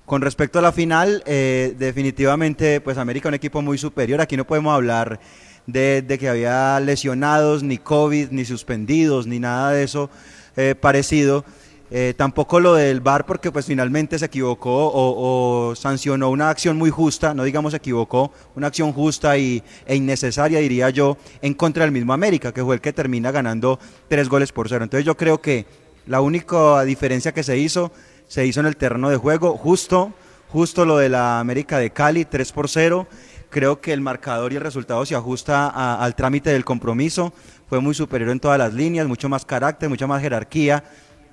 [0.05, 4.45] Con respecto a la final, eh, definitivamente, pues América un equipo muy superior, aquí no
[4.45, 5.19] podemos hablar
[5.67, 10.09] de, que había lesionados, ni COVID, ni suspendidos, ni nada de eso
[10.55, 11.43] eh, parecido.
[11.91, 16.89] Eh, tampoco lo del VAR porque pues finalmente se equivocó o, sancionó una acción muy
[16.89, 21.83] justa, no digamos se equivocó, una acción justa y, e innecesaria diría yo en contra
[21.83, 24.83] del mismo América, que fue el que termina ganando tres goles por cero.
[24.83, 25.67] Entonces yo creo que
[26.07, 27.91] la única diferencia que se hizo,
[28.27, 30.11] se hizo en el terreno de juego, justo,
[30.49, 33.07] justo lo de la América de Cali, 3 por 0
[33.51, 37.31] creo que el marcador y el resultado se ajusta al trámite del compromiso.
[37.69, 40.83] Fue muy superior en todas las líneas, mucho más carácter, mucha más jerarquía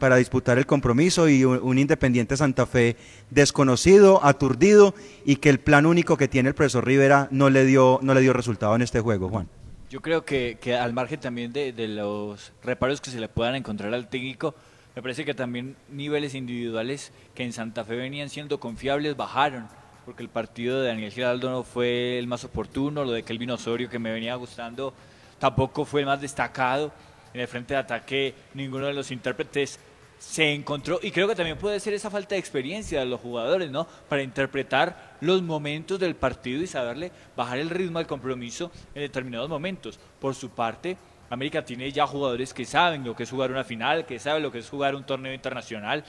[0.03, 2.97] para disputar el compromiso y un, Independiente Santa Fe
[3.31, 8.01] desconocido, aturdido y que el plan único que tiene el profesor Rivera no le dio,
[8.03, 9.47] no le dio resultado en este juego, Juan.
[9.91, 13.95] Yo creo que, al margen también de, de, los reparos que se le puedan encontrar
[13.95, 14.57] al técnico,
[14.97, 19.69] me parece que también niveles individuales que en Santa Fe venían siendo confiables bajaron
[20.05, 23.89] porque el partido de Daniel Giraldo no fue el más oportuno, lo de Kelvin Osorio
[23.89, 24.95] que me venía gustando
[25.39, 26.91] tampoco fue el más destacado.
[27.35, 29.79] En el frente de ataque ninguno de los intérpretes
[30.23, 33.73] se encontró y creo que también puede ser esa falta de experiencia de los jugadores,
[33.73, 33.89] ¿no?
[34.09, 39.49] Para interpretar los momentos del partido y saberle bajar el ritmo al compromiso en determinados
[39.49, 39.99] momentos.
[40.21, 40.97] Por su parte,
[41.29, 44.53] América tiene ya jugadores que saben lo que es jugar una final, que saben lo
[44.53, 46.05] que es jugar un torneo internacional,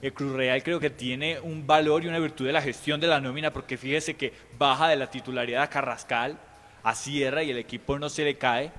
[0.00, 3.06] el Cruz Real creo que tiene un valor y una virtud de la gestión de
[3.06, 6.38] la nómina, porque fíjese que baja de la titularidad a Carrascal,
[6.82, 8.72] a Sierra y el equipo no se le cae.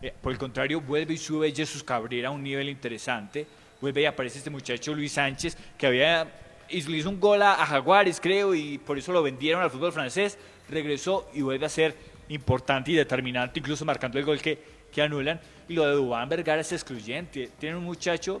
[0.00, 3.46] Eh, por el contrario, vuelve y sube Jesús Cabrera a un nivel interesante.
[3.82, 6.26] Vuelve y aparece este muchacho Luis Sánchez, que había
[6.70, 10.38] hizo un gol a, Jaguares, creo, y por eso lo vendieron al fútbol francés.
[10.70, 11.96] Regresó y vuelve a ser
[12.28, 14.56] importante y determinante, incluso marcando el gol que,
[14.92, 15.40] que anulan.
[15.68, 17.50] Y lo de Dubán Vergara es excluyente.
[17.58, 18.40] Tiene un muchacho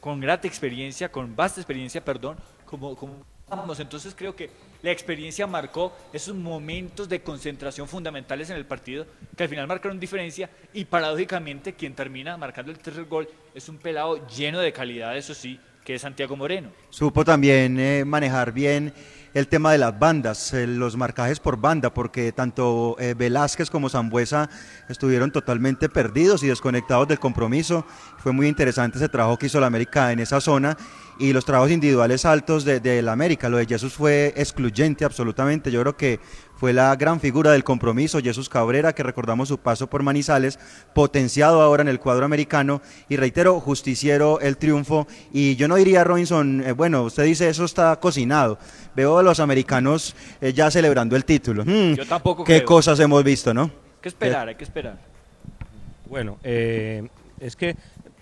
[0.00, 3.22] con grata experiencia, con vasta experiencia, perdón, como, como
[3.78, 4.48] Entonces creo que
[4.82, 9.06] la experiencia marcó esos momentos de concentración fundamentales en el partido
[9.36, 13.78] que al final marcaron diferencia y paradójicamente quien termina marcando el tercer gol es un
[13.78, 16.70] pelado lleno de calidad, eso sí, que es Santiago Moreno.
[16.90, 18.92] Supo también eh, manejar bien
[19.32, 23.88] el tema de las bandas, eh, los marcajes por banda, porque tanto eh, Velázquez como
[23.88, 24.50] Zambuesa
[24.88, 27.86] estuvieron totalmente perdidos y desconectados del compromiso.
[28.18, 30.76] Fue muy interesante ese trabajo que hizo la América en esa zona
[31.20, 33.50] y los trabajos individuales altos de, la América.
[33.50, 35.70] Lo de Jesús fue excluyente absolutamente.
[35.70, 36.18] Yo creo que
[36.56, 40.58] fue la gran figura del compromiso, Jesús Cabrera, que recordamos su paso por Manizales,
[40.94, 42.80] potenciado ahora en el cuadro americano.
[43.10, 45.06] Y reitero, justiciero el triunfo.
[45.30, 48.58] Y yo no diría, Robinson, eh, bueno, usted dice eso está cocinado.
[48.96, 51.64] Veo a los americanos eh, ya celebrando el título.
[51.64, 53.64] Hmm, yo tampoco Qué cosas hemos visto, ¿no?
[53.64, 54.98] Hay que esperar, hay que esperar.
[56.06, 57.06] Bueno, eh,
[57.38, 57.76] es que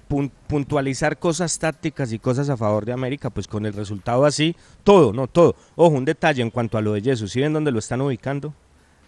[0.09, 5.13] puntualizar cosas tácticas y cosas a favor de América, pues con el resultado así, todo,
[5.13, 5.55] no todo.
[5.77, 8.55] Ojo, un detalle en cuanto a lo de Jesús, ¿sí ven dónde lo están ubicando?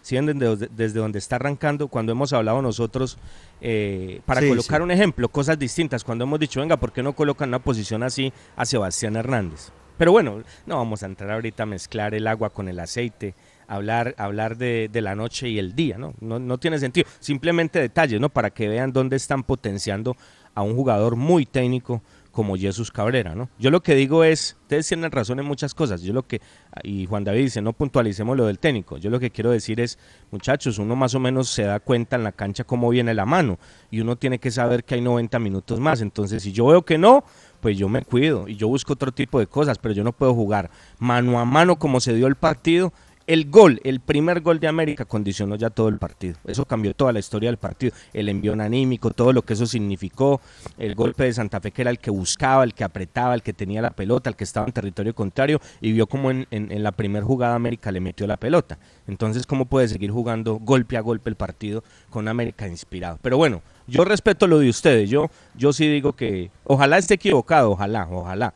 [0.01, 1.87] ¿Sí ven desde, desde donde está arrancando?
[1.87, 3.17] Cuando hemos hablado nosotros,
[3.61, 7.49] eh, para colocar un ejemplo, cosas distintas, cuando hemos dicho, venga, ¿por qué no colocan
[7.49, 9.71] una posición así a Sebastián Hernández?
[9.97, 13.35] Pero bueno, no vamos a entrar ahorita a mezclar el agua con el aceite,
[13.67, 16.15] hablar, hablar de, de, la noche y el día, ¿no?
[16.19, 16.39] ¿no?
[16.39, 17.07] No tiene sentido.
[17.19, 18.29] Simplemente detalles, ¿no?
[18.29, 20.17] Para que vean dónde están potenciando
[20.55, 23.49] a un jugador muy técnico como Jesús Cabrera, ¿no?
[23.59, 26.41] Yo lo que digo es, ustedes tienen razón en muchas cosas, yo lo que,
[26.83, 29.99] y Juan David dice, no puntualicemos lo del técnico, yo lo que quiero decir es,
[30.31, 33.59] muchachos, uno más o menos se da cuenta en la cancha cómo viene la mano,
[33.89, 36.97] y uno tiene que saber que hay 90 minutos más, entonces si yo veo que
[36.97, 37.25] no,
[37.59, 40.33] pues yo me cuido, y yo busco otro tipo de cosas, pero yo no puedo
[40.33, 42.93] jugar mano a mano como se dio el partido,
[43.31, 46.35] el gol, el primer gol de América condicionó ya todo el partido.
[46.45, 47.93] Eso cambió toda la historia del partido.
[48.11, 50.41] El envío anímico, todo lo que eso significó.
[50.77, 53.53] El golpe de Santa Fe que era el que buscaba, el que apretaba, el que
[53.53, 56.45] tenía la pelota, el que estaba en territorio contrario y vio como en,
[56.83, 58.77] la primera jugada América le metió la pelota.
[59.07, 63.17] Entonces, ¿cómo puede seguir jugando golpe a golpe el partido con América inspirado?
[63.21, 65.09] Pero bueno, yo respeto lo de ustedes.
[65.09, 68.53] Yo, yo sí digo que ojalá esté equivocado, ojalá, ojalá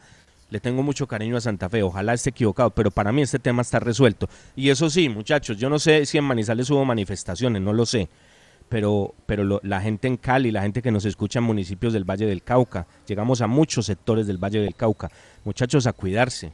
[0.50, 3.62] le tengo mucho cariño a Santa Fe, ojalá esté equivocado, pero para mí este tema
[3.62, 4.30] está resuelto.
[4.56, 8.10] Y eso sí, muchachos, yo no sé si en Manizales hubo manifestaciones, no lo sé,
[8.70, 12.26] pero, pero la gente en Cali, la gente que nos escucha en municipios del Valle
[12.26, 15.12] del Cauca, llegamos a muchos sectores del Valle del Cauca,
[15.44, 16.54] muchachos a cuidarse.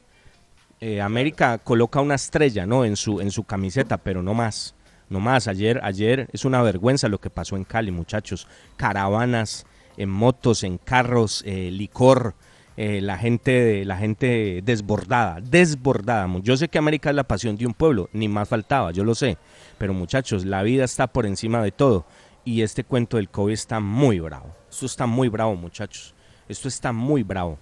[0.80, 2.86] Eh, América coloca una estrella, ¿no?
[2.86, 4.74] En su, en su camiseta, pero no más,
[5.10, 5.48] no más.
[5.48, 8.48] Ayer, ayer es una vergüenza lo que pasó en Cali, muchachos.
[8.78, 9.68] Caravanas,
[9.98, 12.34] en motos, en carros, eh, licor,
[12.78, 16.28] eh, la gente la gente desbordada, desbordada.
[16.42, 19.16] Yo sé que América es la pasión de un pueblo, ni más faltaba, yo lo
[19.16, 19.38] sé.
[19.78, 22.06] Pero muchachos, la vida está por encima de todo.
[22.44, 24.56] Y este cuento del COVID está muy bravo.
[24.70, 26.16] Esto está muy bravo, muchachos.
[26.48, 27.60] Esto está muy bravo.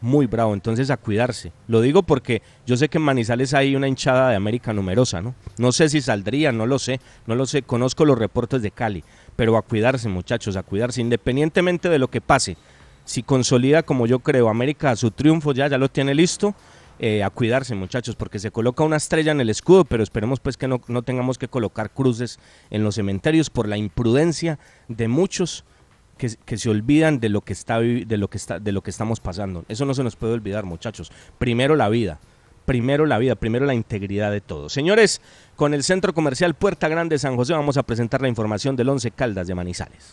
[0.00, 0.54] Muy bravo.
[0.54, 1.52] Entonces a cuidarse.
[1.66, 5.34] Lo digo porque yo sé que en Manizales hay una hinchada de América numerosa, ¿no?
[5.58, 7.00] No sé si saldría, no lo sé.
[7.26, 7.62] No lo sé.
[7.62, 9.04] Conozco los reportes de Cali.
[9.36, 11.00] Pero a cuidarse, muchachos, a cuidarse.
[11.00, 12.56] Independientemente de lo que pase
[13.10, 16.54] si consolida, como yo creo, América su triunfo ya, ya lo tiene listo,
[17.00, 20.56] eh, a cuidarse muchachos, porque se coloca una estrella en el escudo, pero esperemos pues
[20.56, 22.38] que no, no tengamos que colocar cruces
[22.70, 25.64] en los cementerios por la imprudencia de muchos
[26.18, 28.90] que, que, se olvidan de lo que está de lo que está de lo que
[28.90, 29.64] estamos pasando.
[29.66, 31.10] Eso no se nos puede olvidar, muchachos.
[31.36, 32.20] Primero la vida,
[32.64, 34.72] primero la vida, primero la integridad de todos.
[34.72, 35.20] Señores,
[35.56, 39.10] con el Centro Comercial Puerta Grande San José vamos a presentar la información del Once
[39.10, 40.12] Caldas de Manizales.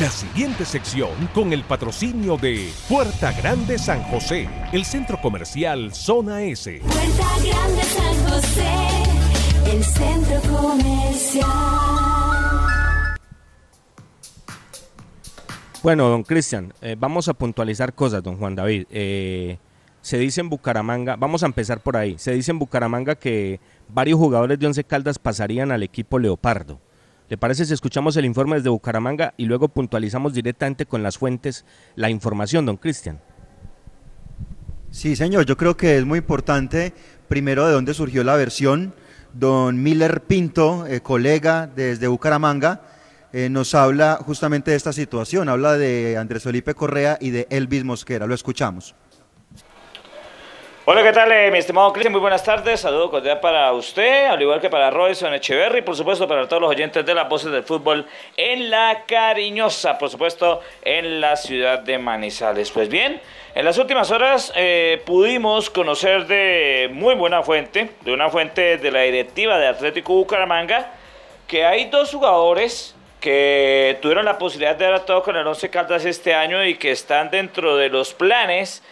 [0.00, 6.42] La siguiente sección con el patrocinio de Puerta Grande San José, el centro comercial Zona
[6.42, 6.80] S.
[6.80, 8.70] Puerta Grande San José,
[9.70, 11.46] el centro comercial.
[15.82, 18.86] Bueno, don Cristian, eh, vamos a puntualizar cosas, don Juan David.
[18.90, 19.58] Eh,
[20.00, 24.18] se dice en Bucaramanga, vamos a empezar por ahí, se dice en Bucaramanga que varios
[24.18, 26.80] jugadores de Once Caldas pasarían al equipo Leopardo.
[27.32, 31.64] ¿Le parece si escuchamos el informe desde Bucaramanga y luego puntualizamos directamente con las fuentes
[31.96, 33.22] la información, don Cristian?
[34.90, 36.92] Sí, señor, yo creo que es muy importante,
[37.28, 38.92] primero, de dónde surgió la versión.
[39.32, 42.82] Don Miller Pinto, eh, colega desde Bucaramanga,
[43.32, 47.82] eh, nos habla justamente de esta situación, habla de Andrés Felipe Correa y de Elvis
[47.82, 48.26] Mosquera.
[48.26, 48.94] Lo escuchamos.
[50.84, 52.10] Hola, ¿qué tal, eh, mi estimado Cristian?
[52.10, 52.80] Muy buenas tardes.
[52.80, 56.70] Saludo cordial para usted, al igual que para Royson Echeverry, por supuesto, para todos los
[56.72, 58.04] oyentes de las voces del fútbol
[58.36, 62.72] en La Cariñosa, por supuesto, en la ciudad de Manizales.
[62.72, 63.20] Pues bien,
[63.54, 68.90] en las últimas horas eh, pudimos conocer de muy buena fuente, de una fuente de
[68.90, 70.90] la directiva de Atlético Bucaramanga,
[71.46, 76.04] que hay dos jugadores que tuvieron la posibilidad de haber actuado con el Once Caldas
[76.04, 78.82] este año y que están dentro de los planes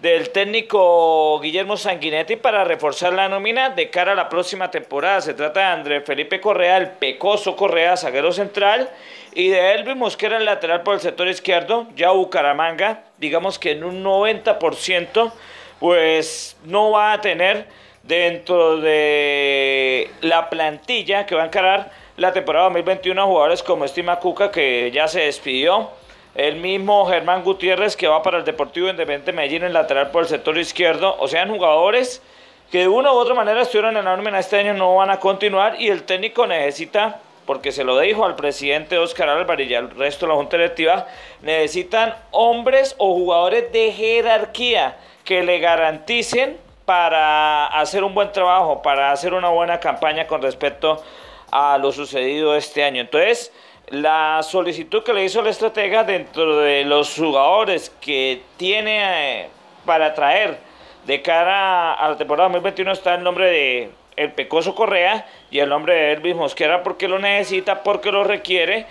[0.00, 5.20] del técnico Guillermo Sanguinetti para reforzar la nómina de cara a la próxima temporada.
[5.20, 8.88] Se trata de Andrés Felipe Correa, el Pecoso Correa, zaguero central,
[9.34, 11.86] y de Elvis Mosquera, el lateral por el sector izquierdo.
[11.96, 15.32] Ya Bucaramanga, digamos que en un 90%,
[15.78, 17.66] pues no va a tener
[18.02, 24.50] dentro de la plantilla que va a encarar la temporada 2021 jugadores como Estima Cuca,
[24.50, 25.90] que ya se despidió
[26.34, 30.28] el mismo Germán Gutiérrez que va para el Deportivo Independiente Medellín en lateral por el
[30.28, 31.16] sector izquierdo.
[31.18, 32.22] O sea, jugadores
[32.70, 35.18] que de una u otra manera estuvieron en la nómina este año no van a
[35.18, 39.90] continuar y el técnico necesita, porque se lo dijo al presidente Oscar Álvarez y al
[39.90, 41.06] resto de la Junta Directiva,
[41.42, 49.10] necesitan hombres o jugadores de jerarquía que le garanticen para hacer un buen trabajo, para
[49.10, 51.02] hacer una buena campaña con respecto
[51.50, 53.00] a lo sucedido este año.
[53.00, 53.52] Entonces,
[53.90, 59.48] la solicitud que le hizo el estratega dentro de los jugadores que tiene eh,
[59.84, 60.58] para traer
[61.06, 65.68] de cara a la temporada 2021 está el nombre de el Pecoso Correa y el
[65.68, 68.86] nombre de Elvis Mosquera porque lo necesita, porque lo requiere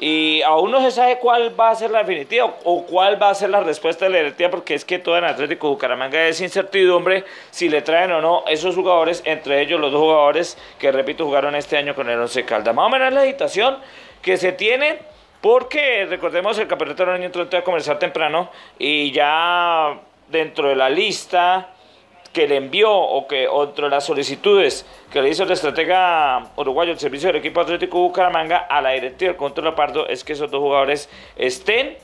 [0.00, 3.34] y aún no se sabe cuál va a ser la definitiva o cuál va a
[3.34, 7.24] ser la respuesta de la directiva porque es que todo en Atlético Bucaramanga es incertidumbre
[7.50, 11.54] si le traen o no esos jugadores, entre ellos los dos jugadores que repito jugaron
[11.54, 12.74] este año con el Once Caldas.
[12.74, 13.76] Más o menos la agitación
[14.22, 14.98] que se tiene
[15.40, 19.98] porque recordemos el campeonato del año a comenzar temprano y ya
[20.28, 21.70] dentro de la lista
[22.32, 26.98] que le envió o que de las solicitudes que le hizo el estratega uruguayo el
[26.98, 30.60] servicio del equipo Atlético Bucaramanga a la directiva del control Pardo es que esos dos
[30.60, 31.96] jugadores estén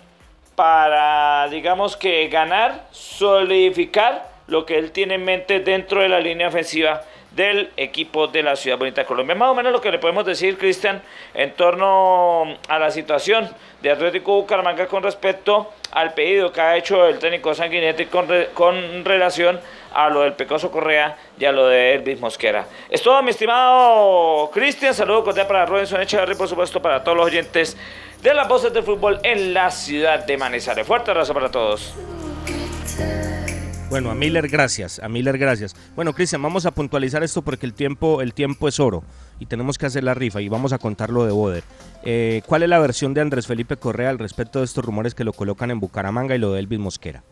[0.57, 6.49] para digamos que ganar, solidificar lo que él tiene en mente dentro de la línea
[6.49, 7.03] ofensiva
[7.37, 9.37] del equipo de la Ciudad Bonita de Colombia.
[9.37, 11.03] Más o menos lo que le podemos decir, Cristian,
[11.35, 13.49] en torno a la situación
[13.83, 19.05] de Atlético Bucaramanga con respecto al pedido que ha hecho el técnico Sanguinetti con, con
[19.05, 19.61] relación
[19.93, 22.67] a lo del Pecoso Correa y a lo de Elvis Mosquera.
[22.89, 24.95] Es todo, mi estimado Cristian.
[24.95, 27.77] Saludos cordial para Robinson Echeverry, por supuesto, para todos los oyentes
[28.23, 30.87] de las voces del fútbol en la ciudad de Manizales.
[30.87, 31.95] Fuerte abrazo para todos.
[33.89, 35.77] Bueno, a Miller gracias, a Miller gracias.
[35.95, 39.05] Bueno, Cristian, vamos a puntualizar esto porque el tiempo, el tiempo es oro
[39.39, 41.63] y tenemos que hacer la rifa y vamos a contar lo de Boder.
[42.05, 45.23] Eh, ¿Cuál es la versión de Andrés Felipe Correa al respecto de estos rumores que
[45.23, 47.23] lo colocan en Bucaramanga y lo de Elvis Mosquera?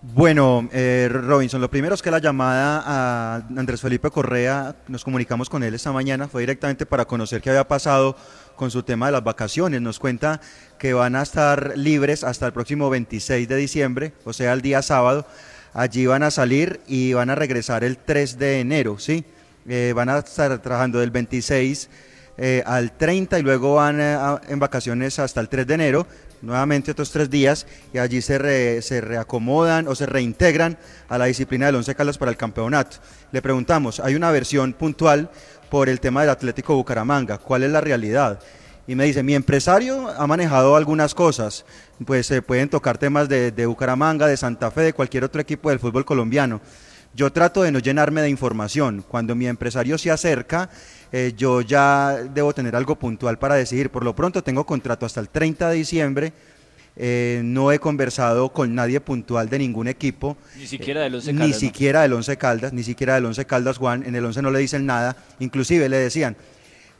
[0.00, 5.50] Bueno, eh, Robinson, lo primero es que la llamada a Andrés Felipe Correa, nos comunicamos
[5.50, 8.16] con él esta mañana, fue directamente para conocer qué había pasado
[8.58, 9.80] con su tema de las vacaciones.
[9.80, 10.42] Nos cuenta
[10.78, 14.82] que van a estar libres hasta el próximo 26 de diciembre, o sea, el día
[14.82, 15.26] sábado.
[15.72, 19.24] Allí van a salir y van a regresar el 3 de enero, ¿sí?
[19.66, 21.88] Eh, van a estar trabajando del 26
[22.38, 24.16] eh, al 30 y luego van eh,
[24.48, 26.06] en vacaciones hasta el 3 de enero,
[26.40, 30.78] nuevamente otros tres días y allí se, se reacomodan o se reintegran
[31.08, 32.98] a la disciplina del Once Caldas para el campeonato.
[33.32, 35.30] Le preguntamos, hay una versión puntual
[35.68, 37.38] por el tema del Atlético Bucaramanga.
[37.38, 38.40] ¿Cuál es la realidad?
[38.88, 41.66] Y me dice, mi empresario ha manejado algunas cosas,
[42.06, 45.78] pues se pueden tocar temas de, Bucaramanga, de Santa Fe, de cualquier otro equipo del
[45.78, 46.62] fútbol colombiano.
[47.14, 49.04] Yo trato de no llenarme de información.
[49.06, 50.70] Cuando mi empresario se acerca,
[51.12, 53.90] eh, yo ya debo tener algo puntual para decidir.
[53.90, 56.32] Por lo pronto tengo contrato hasta el 30 de diciembre
[57.00, 60.36] eh, no he conversado con nadie puntual de ningún equipo.
[60.56, 61.46] Ni siquiera del Once Caldas.
[61.48, 64.02] Ni siquiera del Once Caldas, ni siquiera del Once Caldas Juan.
[64.04, 65.16] En el Once no le dicen nada.
[65.38, 66.36] Inclusive le decían,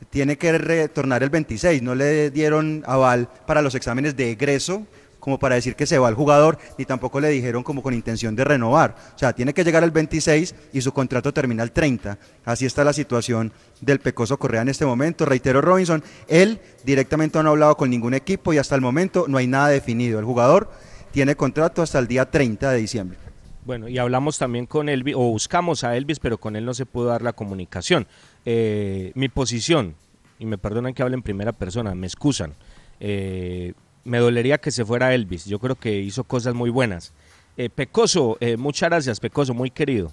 [0.08, 1.82] tiene que retornar el 26.
[1.82, 4.86] No le dieron aval para los exámenes de egreso
[5.20, 8.36] como para decir que se va el jugador, ni tampoco le dijeron como con intención
[8.36, 8.94] de renovar.
[9.14, 12.18] O sea, tiene que llegar el 26 y su contrato termina el 30.
[12.44, 15.24] Así está la situación del Pecoso Correa en este momento.
[15.24, 19.38] Reitero, Robinson, él directamente no ha hablado con ningún equipo y hasta el momento no
[19.38, 20.18] hay nada definido.
[20.18, 20.70] El jugador
[21.10, 23.18] tiene contrato hasta el día 30 de diciembre.
[23.64, 26.86] Bueno, y hablamos también con Elvis, o buscamos a Elvis, pero con él no se
[26.86, 28.06] pudo dar la comunicación.
[28.46, 29.94] Eh, mi posición,
[30.38, 32.54] y me perdonan que hable en primera persona, me excusan.
[32.98, 33.74] Eh,
[34.04, 35.44] me dolería que se fuera Elvis.
[35.44, 37.12] Yo creo que hizo cosas muy buenas.
[37.56, 40.12] Eh, Pecoso, eh, muchas gracias, Pecoso, muy querido.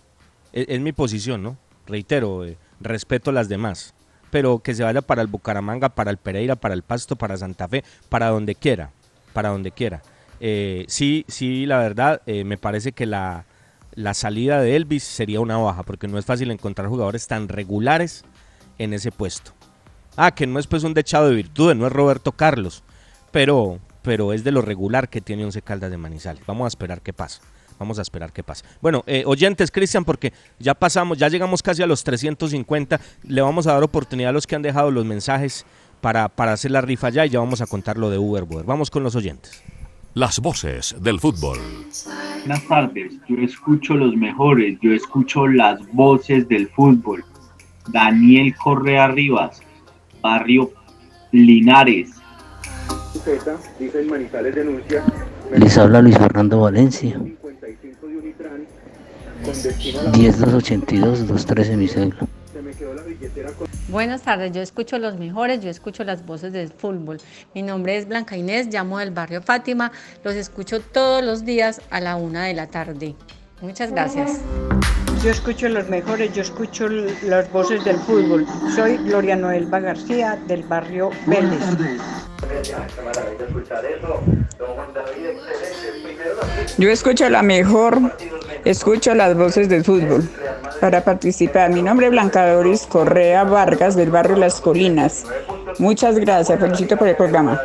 [0.52, 1.58] E, es, mi posición, ¿no?
[1.86, 3.94] Reitero, eh, respeto a las demás.
[4.32, 7.68] Pero que se vaya para el Bucaramanga, para el Pereira, para el Pasto, para Santa
[7.68, 8.92] Fe, para donde quiera.
[9.34, 10.02] Para donde quiera.
[10.40, 13.46] sí, sí, la verdad, me parece que la,
[13.94, 18.26] la salida de Elvis sería una baja, porque no es fácil encontrar jugadores tan regulares
[18.78, 19.52] en ese puesto.
[20.18, 22.84] Ah, que no es pues un dechado de virtudes, no es Roberto Carlos
[23.36, 26.42] pero, pero es de lo regular que tiene Once Caldas de Manizales.
[26.46, 27.42] Vamos a esperar qué pasa.
[27.78, 28.64] Vamos a esperar qué pasa.
[28.82, 32.98] Bueno, eh, oyentes, Cristian, porque ya pasamos, ya llegamos casi a los 350.
[33.24, 35.66] Le vamos a dar oportunidad a los que han dejado los mensajes
[36.00, 38.90] para, para hacer la rifa ya y ya vamos a contar lo de Uber Vamos
[38.90, 39.62] con los oyentes.
[40.14, 41.60] las voces del fútbol.
[42.40, 47.26] Buenas tardes, yo escucho los mejores, yo escucho las voces del fútbol.
[47.90, 49.62] Daniel Correa Rivas,
[50.22, 50.72] Barrio
[51.34, 52.16] Linares.
[55.58, 57.20] Les habla Luis Fernando Valencia.
[59.44, 62.28] 10282-213 mi cédula.
[63.90, 67.20] Buenas tardes, yo escucho los mejores, yo escucho las voces del fútbol.
[67.54, 69.92] Mi nombre es Blanca Inés, llamo del barrio Fátima,
[70.24, 73.16] los escucho todos los días a la una de la tarde.
[73.62, 74.42] Muchas gracias.
[75.26, 78.46] Yo escucho los mejores, yo escucho las voces del fútbol.
[78.76, 81.64] Soy Gloria Noelba García del barrio Vélez.
[86.78, 88.16] Yo escucho la mejor,
[88.66, 90.30] escucho las voces del fútbol
[90.80, 91.72] para participar.
[91.72, 95.24] Mi nombre es Blanca Doris Correa Vargas del barrio Las Colinas.
[95.80, 97.60] Muchas gracias, felicito por el programa.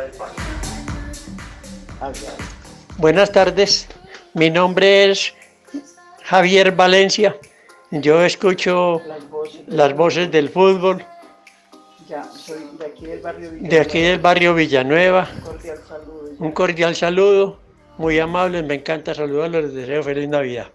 [2.97, 3.87] Buenas tardes,
[4.33, 5.35] mi nombre es
[6.23, 7.35] Javier Valencia.
[7.91, 9.01] Yo escucho
[9.67, 11.05] las voces del fútbol
[12.07, 13.69] de aquí del barrio Villanueva.
[13.69, 15.29] de aquí del barrio Villanueva.
[16.39, 17.59] Un cordial saludo,
[17.97, 20.67] muy amables, me encanta saludarlos, les deseo feliz Navidad.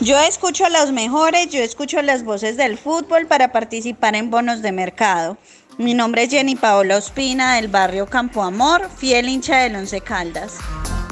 [0.00, 4.72] Yo escucho los mejores, yo escucho las voces del fútbol para participar en bonos de
[4.72, 5.38] mercado.
[5.78, 10.58] Mi nombre es Jenny Paola Ospina del barrio Campo Amor, fiel hincha del Once Caldas.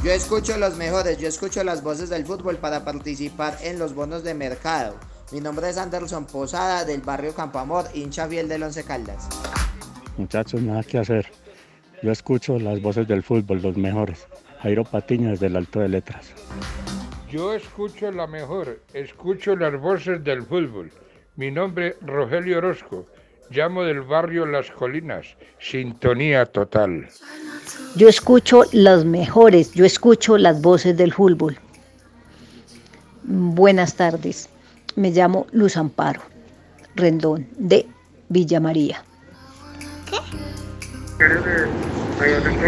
[0.04, 4.22] Yo escucho los mejores, yo escucho las voces del fútbol para participar en los bonos
[4.22, 4.96] de mercado.
[5.32, 9.26] Mi nombre es Anderson Posada del barrio Campo Amor, hincha fiel del Once Caldas.
[10.18, 11.32] Muchachos, nada que hacer.
[12.02, 14.26] Yo escucho las voces del fútbol, los mejores.
[14.60, 16.34] Jairo Patiño desde el Alto de Letras.
[17.30, 20.92] Yo escucho la mejor, escucho las voces del fútbol.
[21.36, 23.06] Mi nombre Rogelio Orozco,
[23.50, 25.26] llamo del barrio Las Colinas,
[25.58, 27.08] sintonía total.
[27.96, 31.56] Yo escucho los mejores, yo escucho las voces del fútbol.
[33.22, 34.48] Buenas tardes,
[34.96, 36.20] me llamo Luz Amparo
[36.94, 37.86] Rendón de
[38.28, 39.02] Villa María.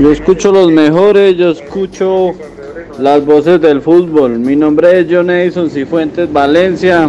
[0.01, 2.33] Yo escucho los mejores, yo escucho
[2.99, 4.39] las voces del fútbol.
[4.39, 7.09] Mi nombre es John Edison Cifuentes Valencia.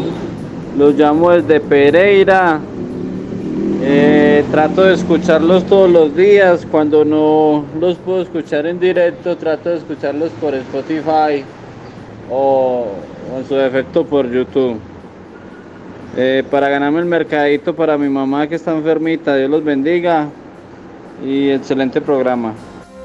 [0.77, 2.59] Los llamo desde Pereira.
[3.89, 6.67] Eh, trato de escucharlos todos los días.
[6.69, 11.45] Cuando no los puedo escuchar en directo, trato de escucharlos por Spotify
[12.29, 12.87] o,
[13.33, 14.77] o en su defecto por YouTube.
[16.17, 20.27] Eh, para ganarme el mercadito para mi mamá que está enfermita, Dios los bendiga
[21.23, 22.55] y excelente programa.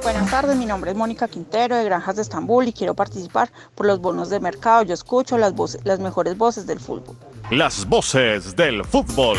[0.02, 3.86] Buenas tardes, mi nombre es Mónica Quintero de Granjas de Estambul y quiero participar por
[3.86, 4.82] los bonos de mercado.
[4.82, 7.14] Yo escucho las, voces, las mejores voces del fútbol.
[7.52, 9.38] Las voces del fútbol.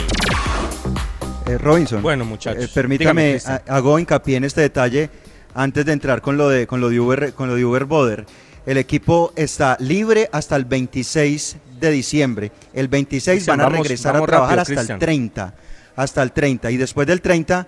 [1.46, 2.02] Eh, Robinson.
[2.02, 2.64] Bueno, muchachos.
[2.66, 5.10] eh, permítame, Dígame, hago hincapié en este detalle
[5.54, 8.26] antes de entrar con lo de, con lo de Uber, con lo de Uber Boder.
[8.66, 12.52] El equipo está libre hasta el 26 de diciembre.
[12.74, 14.96] El 26 Cristian, van a vamos- regresar vamos a trabajar rápido, hasta Cristian.
[14.96, 15.56] el 30.
[15.98, 16.72] Hasta el 30.
[16.72, 17.68] Y después del 30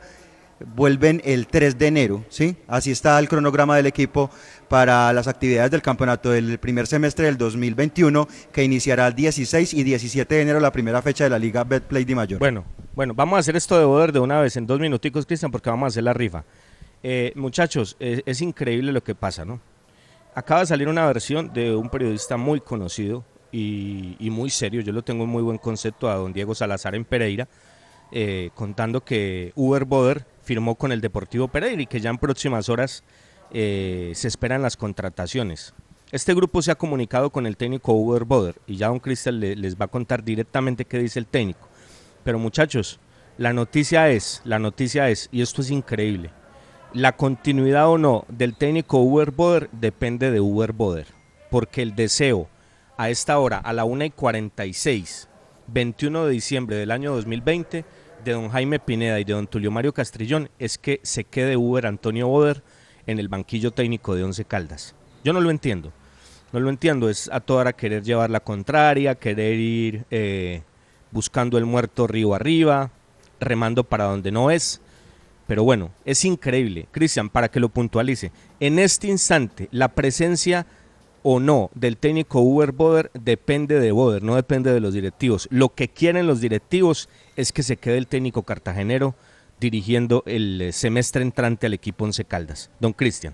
[0.73, 2.55] vuelven el 3 de enero, ¿sí?
[2.69, 4.32] Así está el cronograma del equipo
[4.68, 9.84] para las actividades del campeonato del primer semestre del 2021, que iniciará el 16 y
[9.84, 12.39] 17 de enero, la primera fecha de la Liga Betplay de Mayor.
[12.39, 15.51] Bueno, bueno, vamos a hacer esto de Boder de una vez en dos minuticos, Cristian,
[15.51, 16.43] porque vamos a hacer la rifa.
[17.03, 19.59] Eh, muchachos, eh, es increíble lo que pasa, ¿no?
[20.34, 24.91] Acaba de salir una versión de un periodista muy conocido y, y muy serio, yo
[24.91, 27.47] lo tengo en muy buen concepto, a don Diego Salazar en Pereira,
[28.11, 32.70] eh, contando que Uber Boder firmó con el Deportivo Pereira y que ya en próximas
[32.70, 33.03] horas
[33.57, 35.73] eh, se esperan las contrataciones.
[36.11, 39.55] Este grupo se ha comunicado con el técnico Uber Boder y ya don Cristian le-
[39.55, 41.69] les va a contar directamente qué dice el técnico.
[42.25, 42.99] Pero muchachos,
[43.37, 46.31] la noticia es, la noticia es, y esto es increíble,
[46.93, 51.07] la continuidad o no del técnico Uber Boder depende de Uber Boder,
[51.49, 52.49] porque el deseo
[52.97, 55.27] a esta hora, a la 1 y 46,
[55.67, 57.85] 21 de diciembre del año 2020,
[58.23, 61.85] de don Jaime Pineda y de don Tulio Mario Castrillón, es que se quede Uber
[61.87, 62.63] Antonio Boder
[63.07, 64.95] en el banquillo técnico de Once Caldas.
[65.23, 65.91] Yo no lo entiendo,
[66.51, 70.61] no lo entiendo, es a toda hora querer llevar la contraria, querer ir eh,
[71.11, 72.91] buscando el muerto río arriba,
[73.39, 74.81] remando para donde no es.
[75.47, 78.31] Pero bueno, es increíble, Cristian, para que lo puntualice.
[78.59, 80.65] En este instante, la presencia
[81.27, 85.47] o no del técnico Uber Boder depende de Boder, no depende de los directivos.
[85.51, 89.15] Lo que quieren los directivos es que se quede el técnico cartagenero
[89.59, 92.69] dirigiendo el eh, semestre entrante al equipo Once Caldas.
[92.79, 93.33] Don Cristian.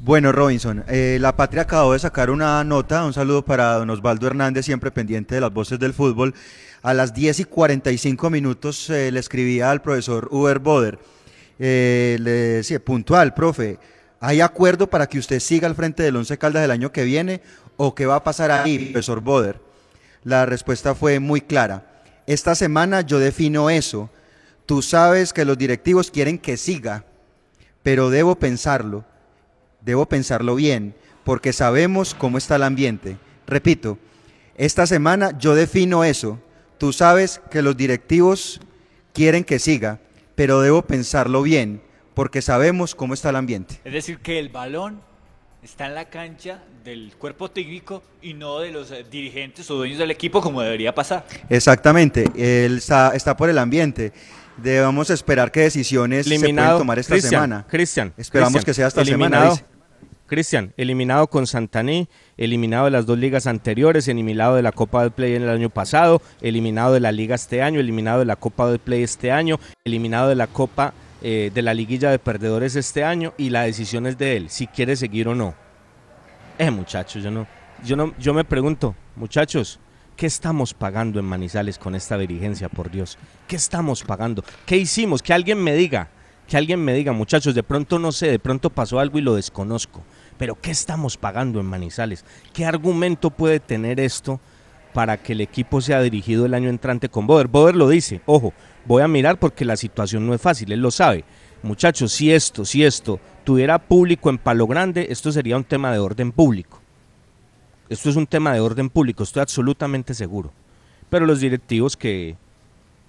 [0.00, 4.26] Bueno, Robinson, eh, la Patria acabó de sacar una nota, un saludo para don Osvaldo
[4.26, 6.34] Hernández, siempre pendiente de las voces del fútbol.
[6.82, 10.98] A las 10 y 45 minutos eh, le escribía al profesor Uber Boder,
[11.58, 13.78] eh, le decía, puntual, profe,
[14.20, 17.42] ¿Hay acuerdo para que usted siga al frente del Once Caldas el año que viene
[17.76, 19.60] o qué va a pasar ahí, profesor Boder?
[20.24, 22.02] La respuesta fue muy clara.
[22.26, 24.10] Esta semana yo defino eso.
[24.66, 27.04] Tú sabes que los directivos quieren que siga,
[27.84, 29.04] pero debo pensarlo,
[29.80, 33.16] debo pensarlo bien, porque sabemos cómo está el ambiente.
[33.46, 33.96] Repito,
[34.56, 36.40] esta semana yo defino eso.
[36.78, 38.60] Tú sabes que los directivos
[39.12, 40.00] quieren que siga,
[40.34, 41.80] pero debo pensarlo bien,
[42.14, 43.80] porque sabemos cómo está el ambiente.
[43.84, 45.00] Es decir, que el balón
[45.62, 49.98] está en la cancha del cuerpo técnico y no de los eh, dirigentes o dueños
[49.98, 51.24] del equipo como debería pasar.
[51.48, 54.12] Exactamente, él está, está por el ambiente.
[54.56, 57.66] Debemos esperar qué decisiones se pueden tomar esta semana.
[57.68, 58.12] Cristian.
[58.16, 59.36] Esperamos que sea esta semana.
[59.36, 59.64] eliminado- dice.
[60.26, 65.12] Cristian, eliminado con Santaní, eliminado de las dos ligas anteriores, eliminado de la Copa del
[65.12, 68.68] Play en el año pasado, eliminado de la Liga este año, eliminado de la Copa
[68.68, 73.04] del Play este año, eliminado de la Copa eh, de la Liguilla de Perdedores este
[73.04, 75.54] año y la decisión es de él, si quiere seguir o no.
[76.58, 77.46] Eh, muchachos, yo no,
[77.84, 79.78] yo no, yo me pregunto, muchachos,
[80.16, 83.18] ¿qué estamos pagando en Manizales con esta dirigencia, por Dios?
[83.46, 84.42] ¿Qué estamos pagando?
[84.64, 85.22] ¿Qué hicimos?
[85.22, 86.08] Que alguien me diga,
[86.48, 89.34] que alguien me diga, muchachos, de pronto no sé, de pronto pasó algo y lo
[89.34, 90.02] desconozco,
[90.38, 92.24] pero ¿qué estamos pagando en Manizales?
[92.54, 94.40] ¿Qué argumento puede tener esto
[94.94, 97.48] para que el equipo sea dirigido el año entrante con Boder?
[97.48, 98.54] Boder lo dice, ojo,
[98.86, 101.24] voy a mirar porque la situación no es fácil, él lo sabe.
[101.62, 105.98] Muchachos, si esto, si esto tuviera público en Palo Grande, esto sería un tema de
[105.98, 106.80] orden público.
[107.88, 110.52] Esto es un tema de orden público, estoy absolutamente seguro.
[111.08, 112.36] Pero los directivos que,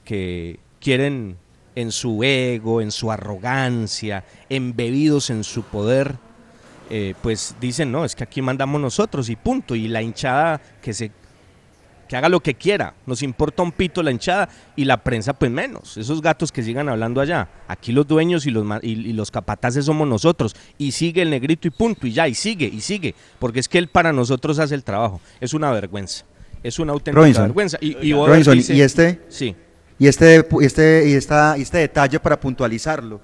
[0.06, 1.38] que quieren
[1.76, 6.16] en su ego, en su arrogancia, embebidos en su poder,
[6.90, 9.76] eh, pues dicen, no, es que aquí mandamos nosotros y punto.
[9.76, 11.12] Y la hinchada que se
[12.08, 15.52] que haga lo que quiera, nos importa un pito la hinchada y la prensa pues
[15.52, 19.30] menos, esos gatos que sigan hablando allá, aquí los dueños y los, y, y los
[19.32, 20.56] capataces somos nosotros.
[20.78, 23.78] Y sigue el negrito y punto y ya, y sigue, y sigue, porque es que
[23.78, 26.26] él para nosotros hace el trabajo, es una vergüenza,
[26.64, 27.78] es una auténtica Robinson, vergüenza.
[27.82, 29.56] Y, y Boder Robinson, dice- y este, Sí.
[30.00, 33.20] y este, este, y esta, y este detalle para puntualizarlo,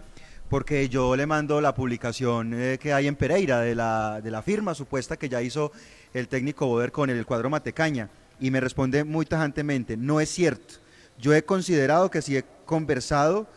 [0.50, 4.42] porque yo le mando la publicación eh, que hay en Pereira de la, de la
[4.44, 5.72] firma supuesta que ya hizo
[6.14, 8.10] el técnico Boder con el cuadro Matecaña,
[8.44, 10.76] y me responde muy tajantemente, no es cierto.
[11.18, 13.48] Yo he considerado que sí he conversado,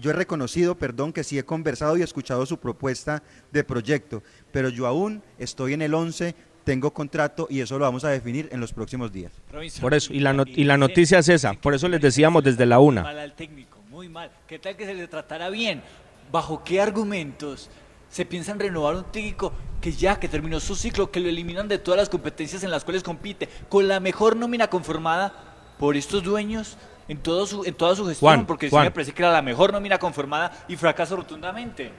[0.00, 4.22] yo he reconocido, perdón, que sí he conversado y escuchado su propuesta de proyecto,
[4.52, 8.48] pero yo aún estoy en el 11, tengo contrato y eso lo vamos a definir
[8.52, 9.32] en los próximos días.
[9.80, 12.66] Por eso, y la, not- y la noticia es esa, por eso les decíamos desde
[12.66, 13.02] la una.
[13.02, 14.30] Mal al técnico, muy mal.
[14.46, 15.82] ¿Qué tal que se le tratara bien?
[16.30, 17.68] ¿Bajo qué argumentos
[18.10, 21.78] se piensan renovar un técnico que ya que terminó su ciclo, que lo eliminan de
[21.78, 25.32] todas las competencias en las cuales compite, con la mejor nómina conformada
[25.78, 26.76] por estos dueños
[27.08, 28.28] en, todo su, en toda su gestión?
[28.28, 28.84] Juan, porque sí Juan.
[28.84, 31.90] me parece que era la mejor nómina conformada y fracasó rotundamente.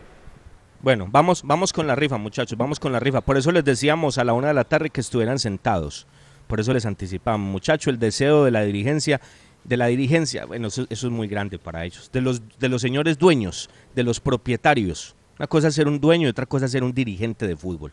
[0.82, 3.22] Bueno, vamos, vamos con la rifa, muchachos, vamos con la rifa.
[3.22, 6.08] Por eso les decíamos a la una de la tarde que estuvieran sentados.
[6.48, 9.22] Por eso les anticipamos, muchachos, el deseo de la dirigencia,
[9.64, 12.82] de la dirigencia, bueno, eso, eso es muy grande para ellos, de los, de los
[12.82, 15.16] señores dueños, de los propietarios.
[15.42, 17.92] Una cosa es ser un dueño y otra cosa es ser un dirigente de fútbol.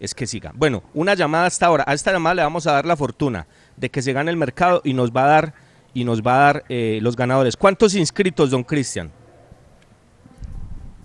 [0.00, 0.50] Es que siga.
[0.56, 1.84] Bueno, una llamada hasta ahora.
[1.86, 4.82] A esta llamada le vamos a dar la fortuna de que se gane el mercado
[4.82, 5.54] y nos va a dar
[5.94, 7.56] y nos va a dar eh, los ganadores.
[7.56, 9.12] ¿Cuántos inscritos, don Cristian?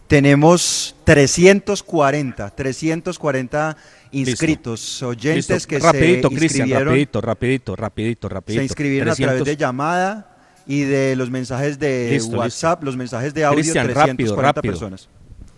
[0.07, 3.77] Tenemos 340, 340
[4.09, 5.67] inscritos, oyentes Listo.
[5.67, 8.59] que rapidito, se inscribieron, rapidito, rapidito, rapidito, rapidito.
[8.59, 9.45] se inscribieron a través 300.
[9.45, 14.31] de llamada y de los mensajes de Listo, WhatsApp, los mensajes de audio, Cristian, 340
[14.31, 14.73] rápido, rápido.
[14.73, 15.09] personas.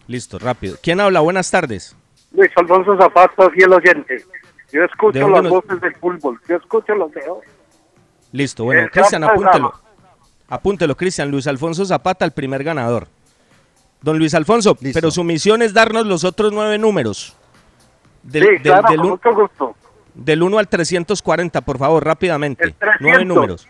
[0.07, 0.77] Listo, rápido.
[0.81, 1.19] ¿Quién habla?
[1.19, 1.95] Buenas tardes.
[2.31, 4.23] Luis Alfonso Zapata, fiel oyente.
[4.71, 6.39] Yo ¿De escucho las nos- voces del fútbol.
[6.47, 7.49] Yo escucho los mejores.
[8.31, 9.73] Listo, bueno, Cristian, apúntelo.
[10.49, 11.31] Apúntelo, Cristian.
[11.31, 13.07] Luis Alfonso Zapata, el primer ganador.
[14.01, 17.35] Don Luis Alfonso, pero su misión es darnos los otros nueve números.
[18.23, 19.75] Del, Sí, del- claro, del con un- mucho gusto.
[20.13, 22.63] del 1 al 340, por favor, rápidamente.
[22.65, 23.01] El 300.
[23.01, 23.67] Nueve números.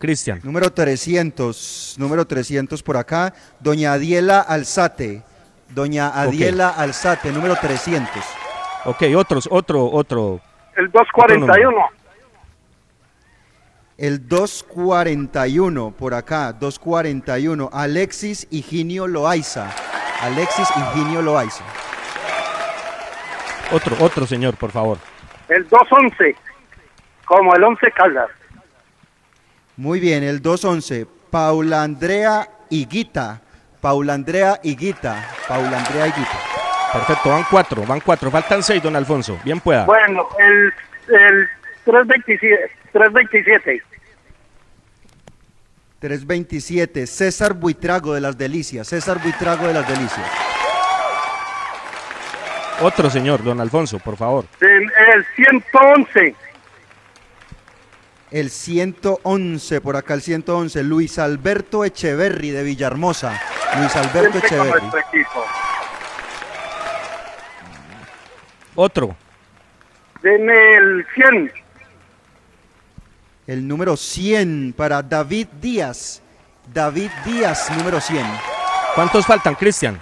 [0.00, 0.40] Cristian.
[0.42, 5.22] Número 300, número 300 por acá, doña Adiela Alzate,
[5.68, 8.10] doña Adiela Alzate, número 300.
[8.86, 10.40] Ok, otros, otro, otro.
[10.74, 11.76] El 241.
[13.98, 19.70] El 241 por acá, 241, Alexis Higinio Loaiza,
[20.22, 21.64] Alexis Higinio Loaiza.
[23.70, 24.96] Otro, otro señor, por favor.
[25.48, 26.34] El 211.
[27.26, 28.30] Como el 11 Caldas.
[29.80, 33.40] Muy bien, el 211, Paula Andrea Higuita,
[33.80, 36.38] Paula Andrea Higuita, Paula Andrea Higuita.
[36.92, 38.30] Perfecto, van cuatro, van cuatro.
[38.30, 39.40] Faltan seis, don Alfonso.
[39.42, 39.86] Bien pueda.
[39.86, 40.66] Bueno, el,
[41.08, 41.48] el
[41.86, 42.70] 327.
[42.92, 43.82] 327.
[45.98, 50.30] 327, César Buitrago de las Delicias, César Buitrago de las Delicias.
[52.82, 54.44] Otro señor, don Alfonso, por favor.
[54.60, 56.49] El 111.
[58.30, 63.40] El 111, por acá el 111, Luis Alberto Echeverry de Villahermosa.
[63.78, 64.86] Luis Alberto Siempre Echeverry.
[65.08, 65.44] equipo.
[68.76, 69.16] Otro.
[70.22, 71.52] Deme el 100.
[73.48, 76.22] El número 100 para David Díaz.
[76.72, 78.24] David Díaz, número 100.
[78.94, 80.00] ¿Cuántos faltan, Cristian?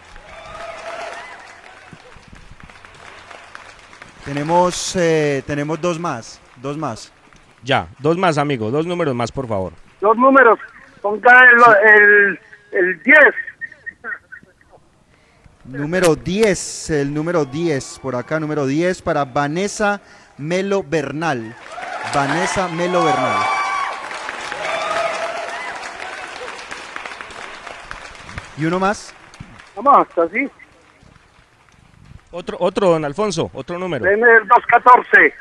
[4.23, 7.11] Tenemos, eh, tenemos dos más, dos más.
[7.63, 9.73] Ya, dos más, amigo, dos números más, por favor.
[10.01, 10.59] Los números.
[11.03, 11.33] Ponga
[11.85, 12.41] el, el,
[12.73, 13.19] el 10.
[15.65, 20.01] Número 10, el número 10, por acá, número 10 para Vanessa
[20.39, 21.55] Melo Bernal.
[22.15, 23.37] Vanessa Melo Bernal.
[28.57, 29.15] ¿Y uno más?
[29.77, 30.49] Vamos, así.
[32.31, 34.05] Otro, otro, don Alfonso, otro número.
[34.05, 35.35] Deme el 214.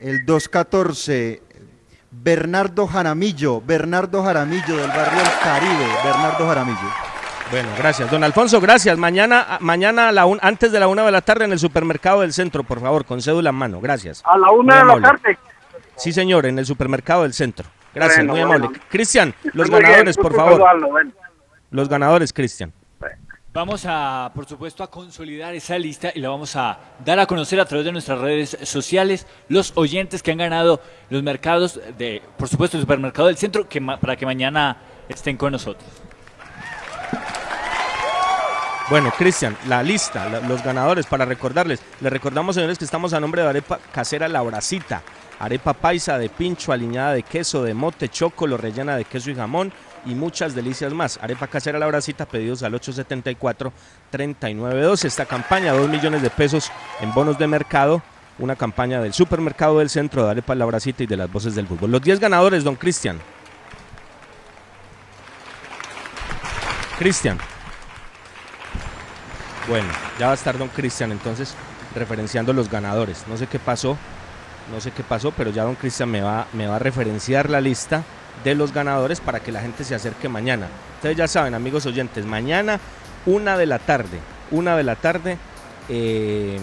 [0.00, 1.42] El 214,
[2.10, 3.60] Bernardo Jaramillo.
[3.60, 5.86] Bernardo Jaramillo del barrio El Caribe.
[6.04, 6.88] Bernardo Jaramillo.
[7.50, 8.10] Bueno, gracias.
[8.10, 8.98] Don Alfonso, gracias.
[8.98, 12.20] Mañana, mañana a la un- antes de la una de la tarde en el supermercado
[12.20, 13.80] del centro, por favor, con cédula en mano.
[13.80, 14.22] Gracias.
[14.24, 15.38] A la una Muy de la tarde.
[15.96, 17.66] Sí, señor, en el supermercado del centro.
[17.94, 18.64] Gracias, Bueno, muy bueno.
[18.66, 18.80] amable.
[18.90, 20.52] Cristian, los Muy bien, ganadores, por favor.
[20.52, 21.10] saludarlo, bueno.
[21.70, 22.72] Los ganadores, Cristian.
[23.52, 27.58] Vamos a, por supuesto, a consolidar esa lista y la vamos a dar a conocer
[27.58, 32.48] a través de nuestras redes sociales los oyentes que han ganado los mercados de, por
[32.48, 34.76] supuesto, el supermercado del centro, que para que mañana
[35.08, 35.88] estén con nosotros.
[38.90, 41.80] Bueno, Cristian, la lista, los ganadores, para recordarles.
[42.00, 45.02] Les recordamos, señores, que estamos a nombre de Arepa Casera La Horacita.
[45.38, 49.72] Arepa paisa de pincho, aliñada de queso, de mote, chocolo, rellena de queso y jamón
[50.06, 51.18] y muchas delicias más.
[51.22, 55.04] Arepa Casera La Horacita, pedidos al 874-3912.
[55.04, 56.70] Esta campaña, 2 millones de pesos
[57.00, 58.02] en bonos de mercado.
[58.38, 61.66] Una campaña del supermercado del centro de Arepa La Horacita y de las voces del
[61.66, 61.90] fútbol.
[61.90, 63.18] Los 10 ganadores, don Cristian.
[66.98, 67.38] Cristian.
[69.68, 69.88] Bueno,
[70.18, 71.54] ya va a estar don Cristian entonces
[71.94, 73.24] referenciando los ganadores.
[73.28, 73.96] No sé qué pasó,
[74.72, 77.60] no sé qué pasó, pero ya don Cristian me va, me va a referenciar la
[77.60, 78.04] lista
[78.44, 80.68] de los ganadores para que la gente se acerque mañana.
[80.96, 82.80] Ustedes ya saben, amigos oyentes, mañana
[83.26, 84.18] una de la tarde,
[84.50, 85.38] una de la tarde,
[85.88, 86.58] eh,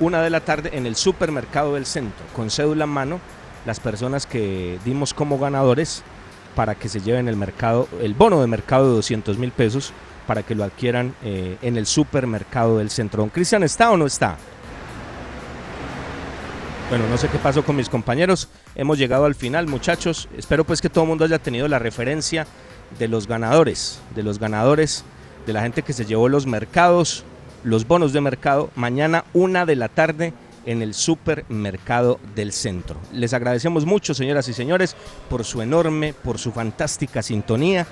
[0.00, 3.20] una de la tarde en el supermercado del centro, con cédula en mano,
[3.64, 6.02] las personas que dimos como ganadores
[6.54, 9.92] para que se lleven el mercado, el bono de mercado de 200 mil pesos
[10.26, 13.22] para que lo adquieran eh, en el supermercado del centro.
[13.22, 14.36] ¿Don Cristian está o no está?
[16.88, 18.48] Bueno, no sé qué pasó con mis compañeros.
[18.76, 20.28] Hemos llegado al final, muchachos.
[20.38, 22.46] Espero pues que todo el mundo haya tenido la referencia
[22.96, 25.04] de los ganadores, de los ganadores,
[25.46, 27.24] de la gente que se llevó los mercados,
[27.64, 30.32] los bonos de mercado, mañana una de la tarde
[30.64, 33.00] en el supermercado del centro.
[33.12, 34.94] Les agradecemos mucho, señoras y señores,
[35.28, 37.84] por su enorme, por su fantástica sintonía.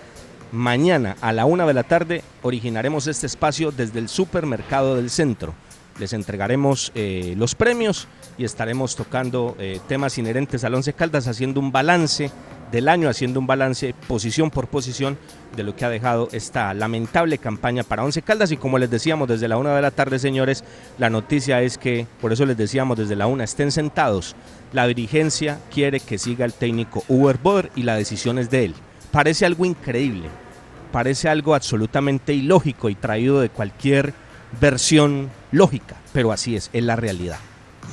[0.52, 5.52] Mañana a la una de la tarde originaremos este espacio desde el supermercado del centro.
[5.98, 11.60] Les entregaremos eh, los premios y estaremos tocando eh, temas inherentes al Once Caldas, haciendo
[11.60, 12.30] un balance
[12.72, 15.16] del año, haciendo un balance posición por posición
[15.54, 18.50] de lo que ha dejado esta lamentable campaña para Once Caldas.
[18.50, 20.64] Y como les decíamos desde la una de la tarde, señores,
[20.98, 24.34] la noticia es que, por eso les decíamos desde la una, estén sentados.
[24.72, 28.74] La dirigencia quiere que siga el técnico Uber Boder y la decisión es de él.
[29.12, 30.28] Parece algo increíble,
[30.90, 34.12] parece algo absolutamente ilógico y traído de cualquier
[34.60, 37.38] versión lógica, pero así es, es la realidad.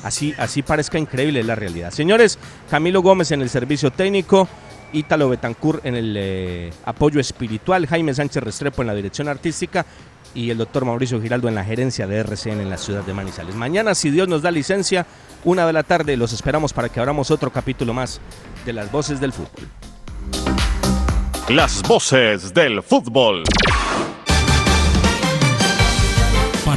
[0.02, 1.92] Así, así parezca increíble es la realidad.
[1.92, 2.38] Señores,
[2.70, 4.48] Camilo Gómez en el servicio técnico,
[4.92, 9.86] Ítalo Betancourt en el eh, apoyo espiritual, Jaime Sánchez Restrepo en la dirección artística
[10.34, 13.54] y el doctor Mauricio Giraldo en la gerencia de RCN en la ciudad de Manizales.
[13.54, 15.06] Mañana, si Dios nos da licencia,
[15.44, 18.20] una de la tarde, los esperamos para que abramos otro capítulo más
[18.64, 19.68] de las voces del fútbol.
[21.48, 23.44] Las voces del fútbol.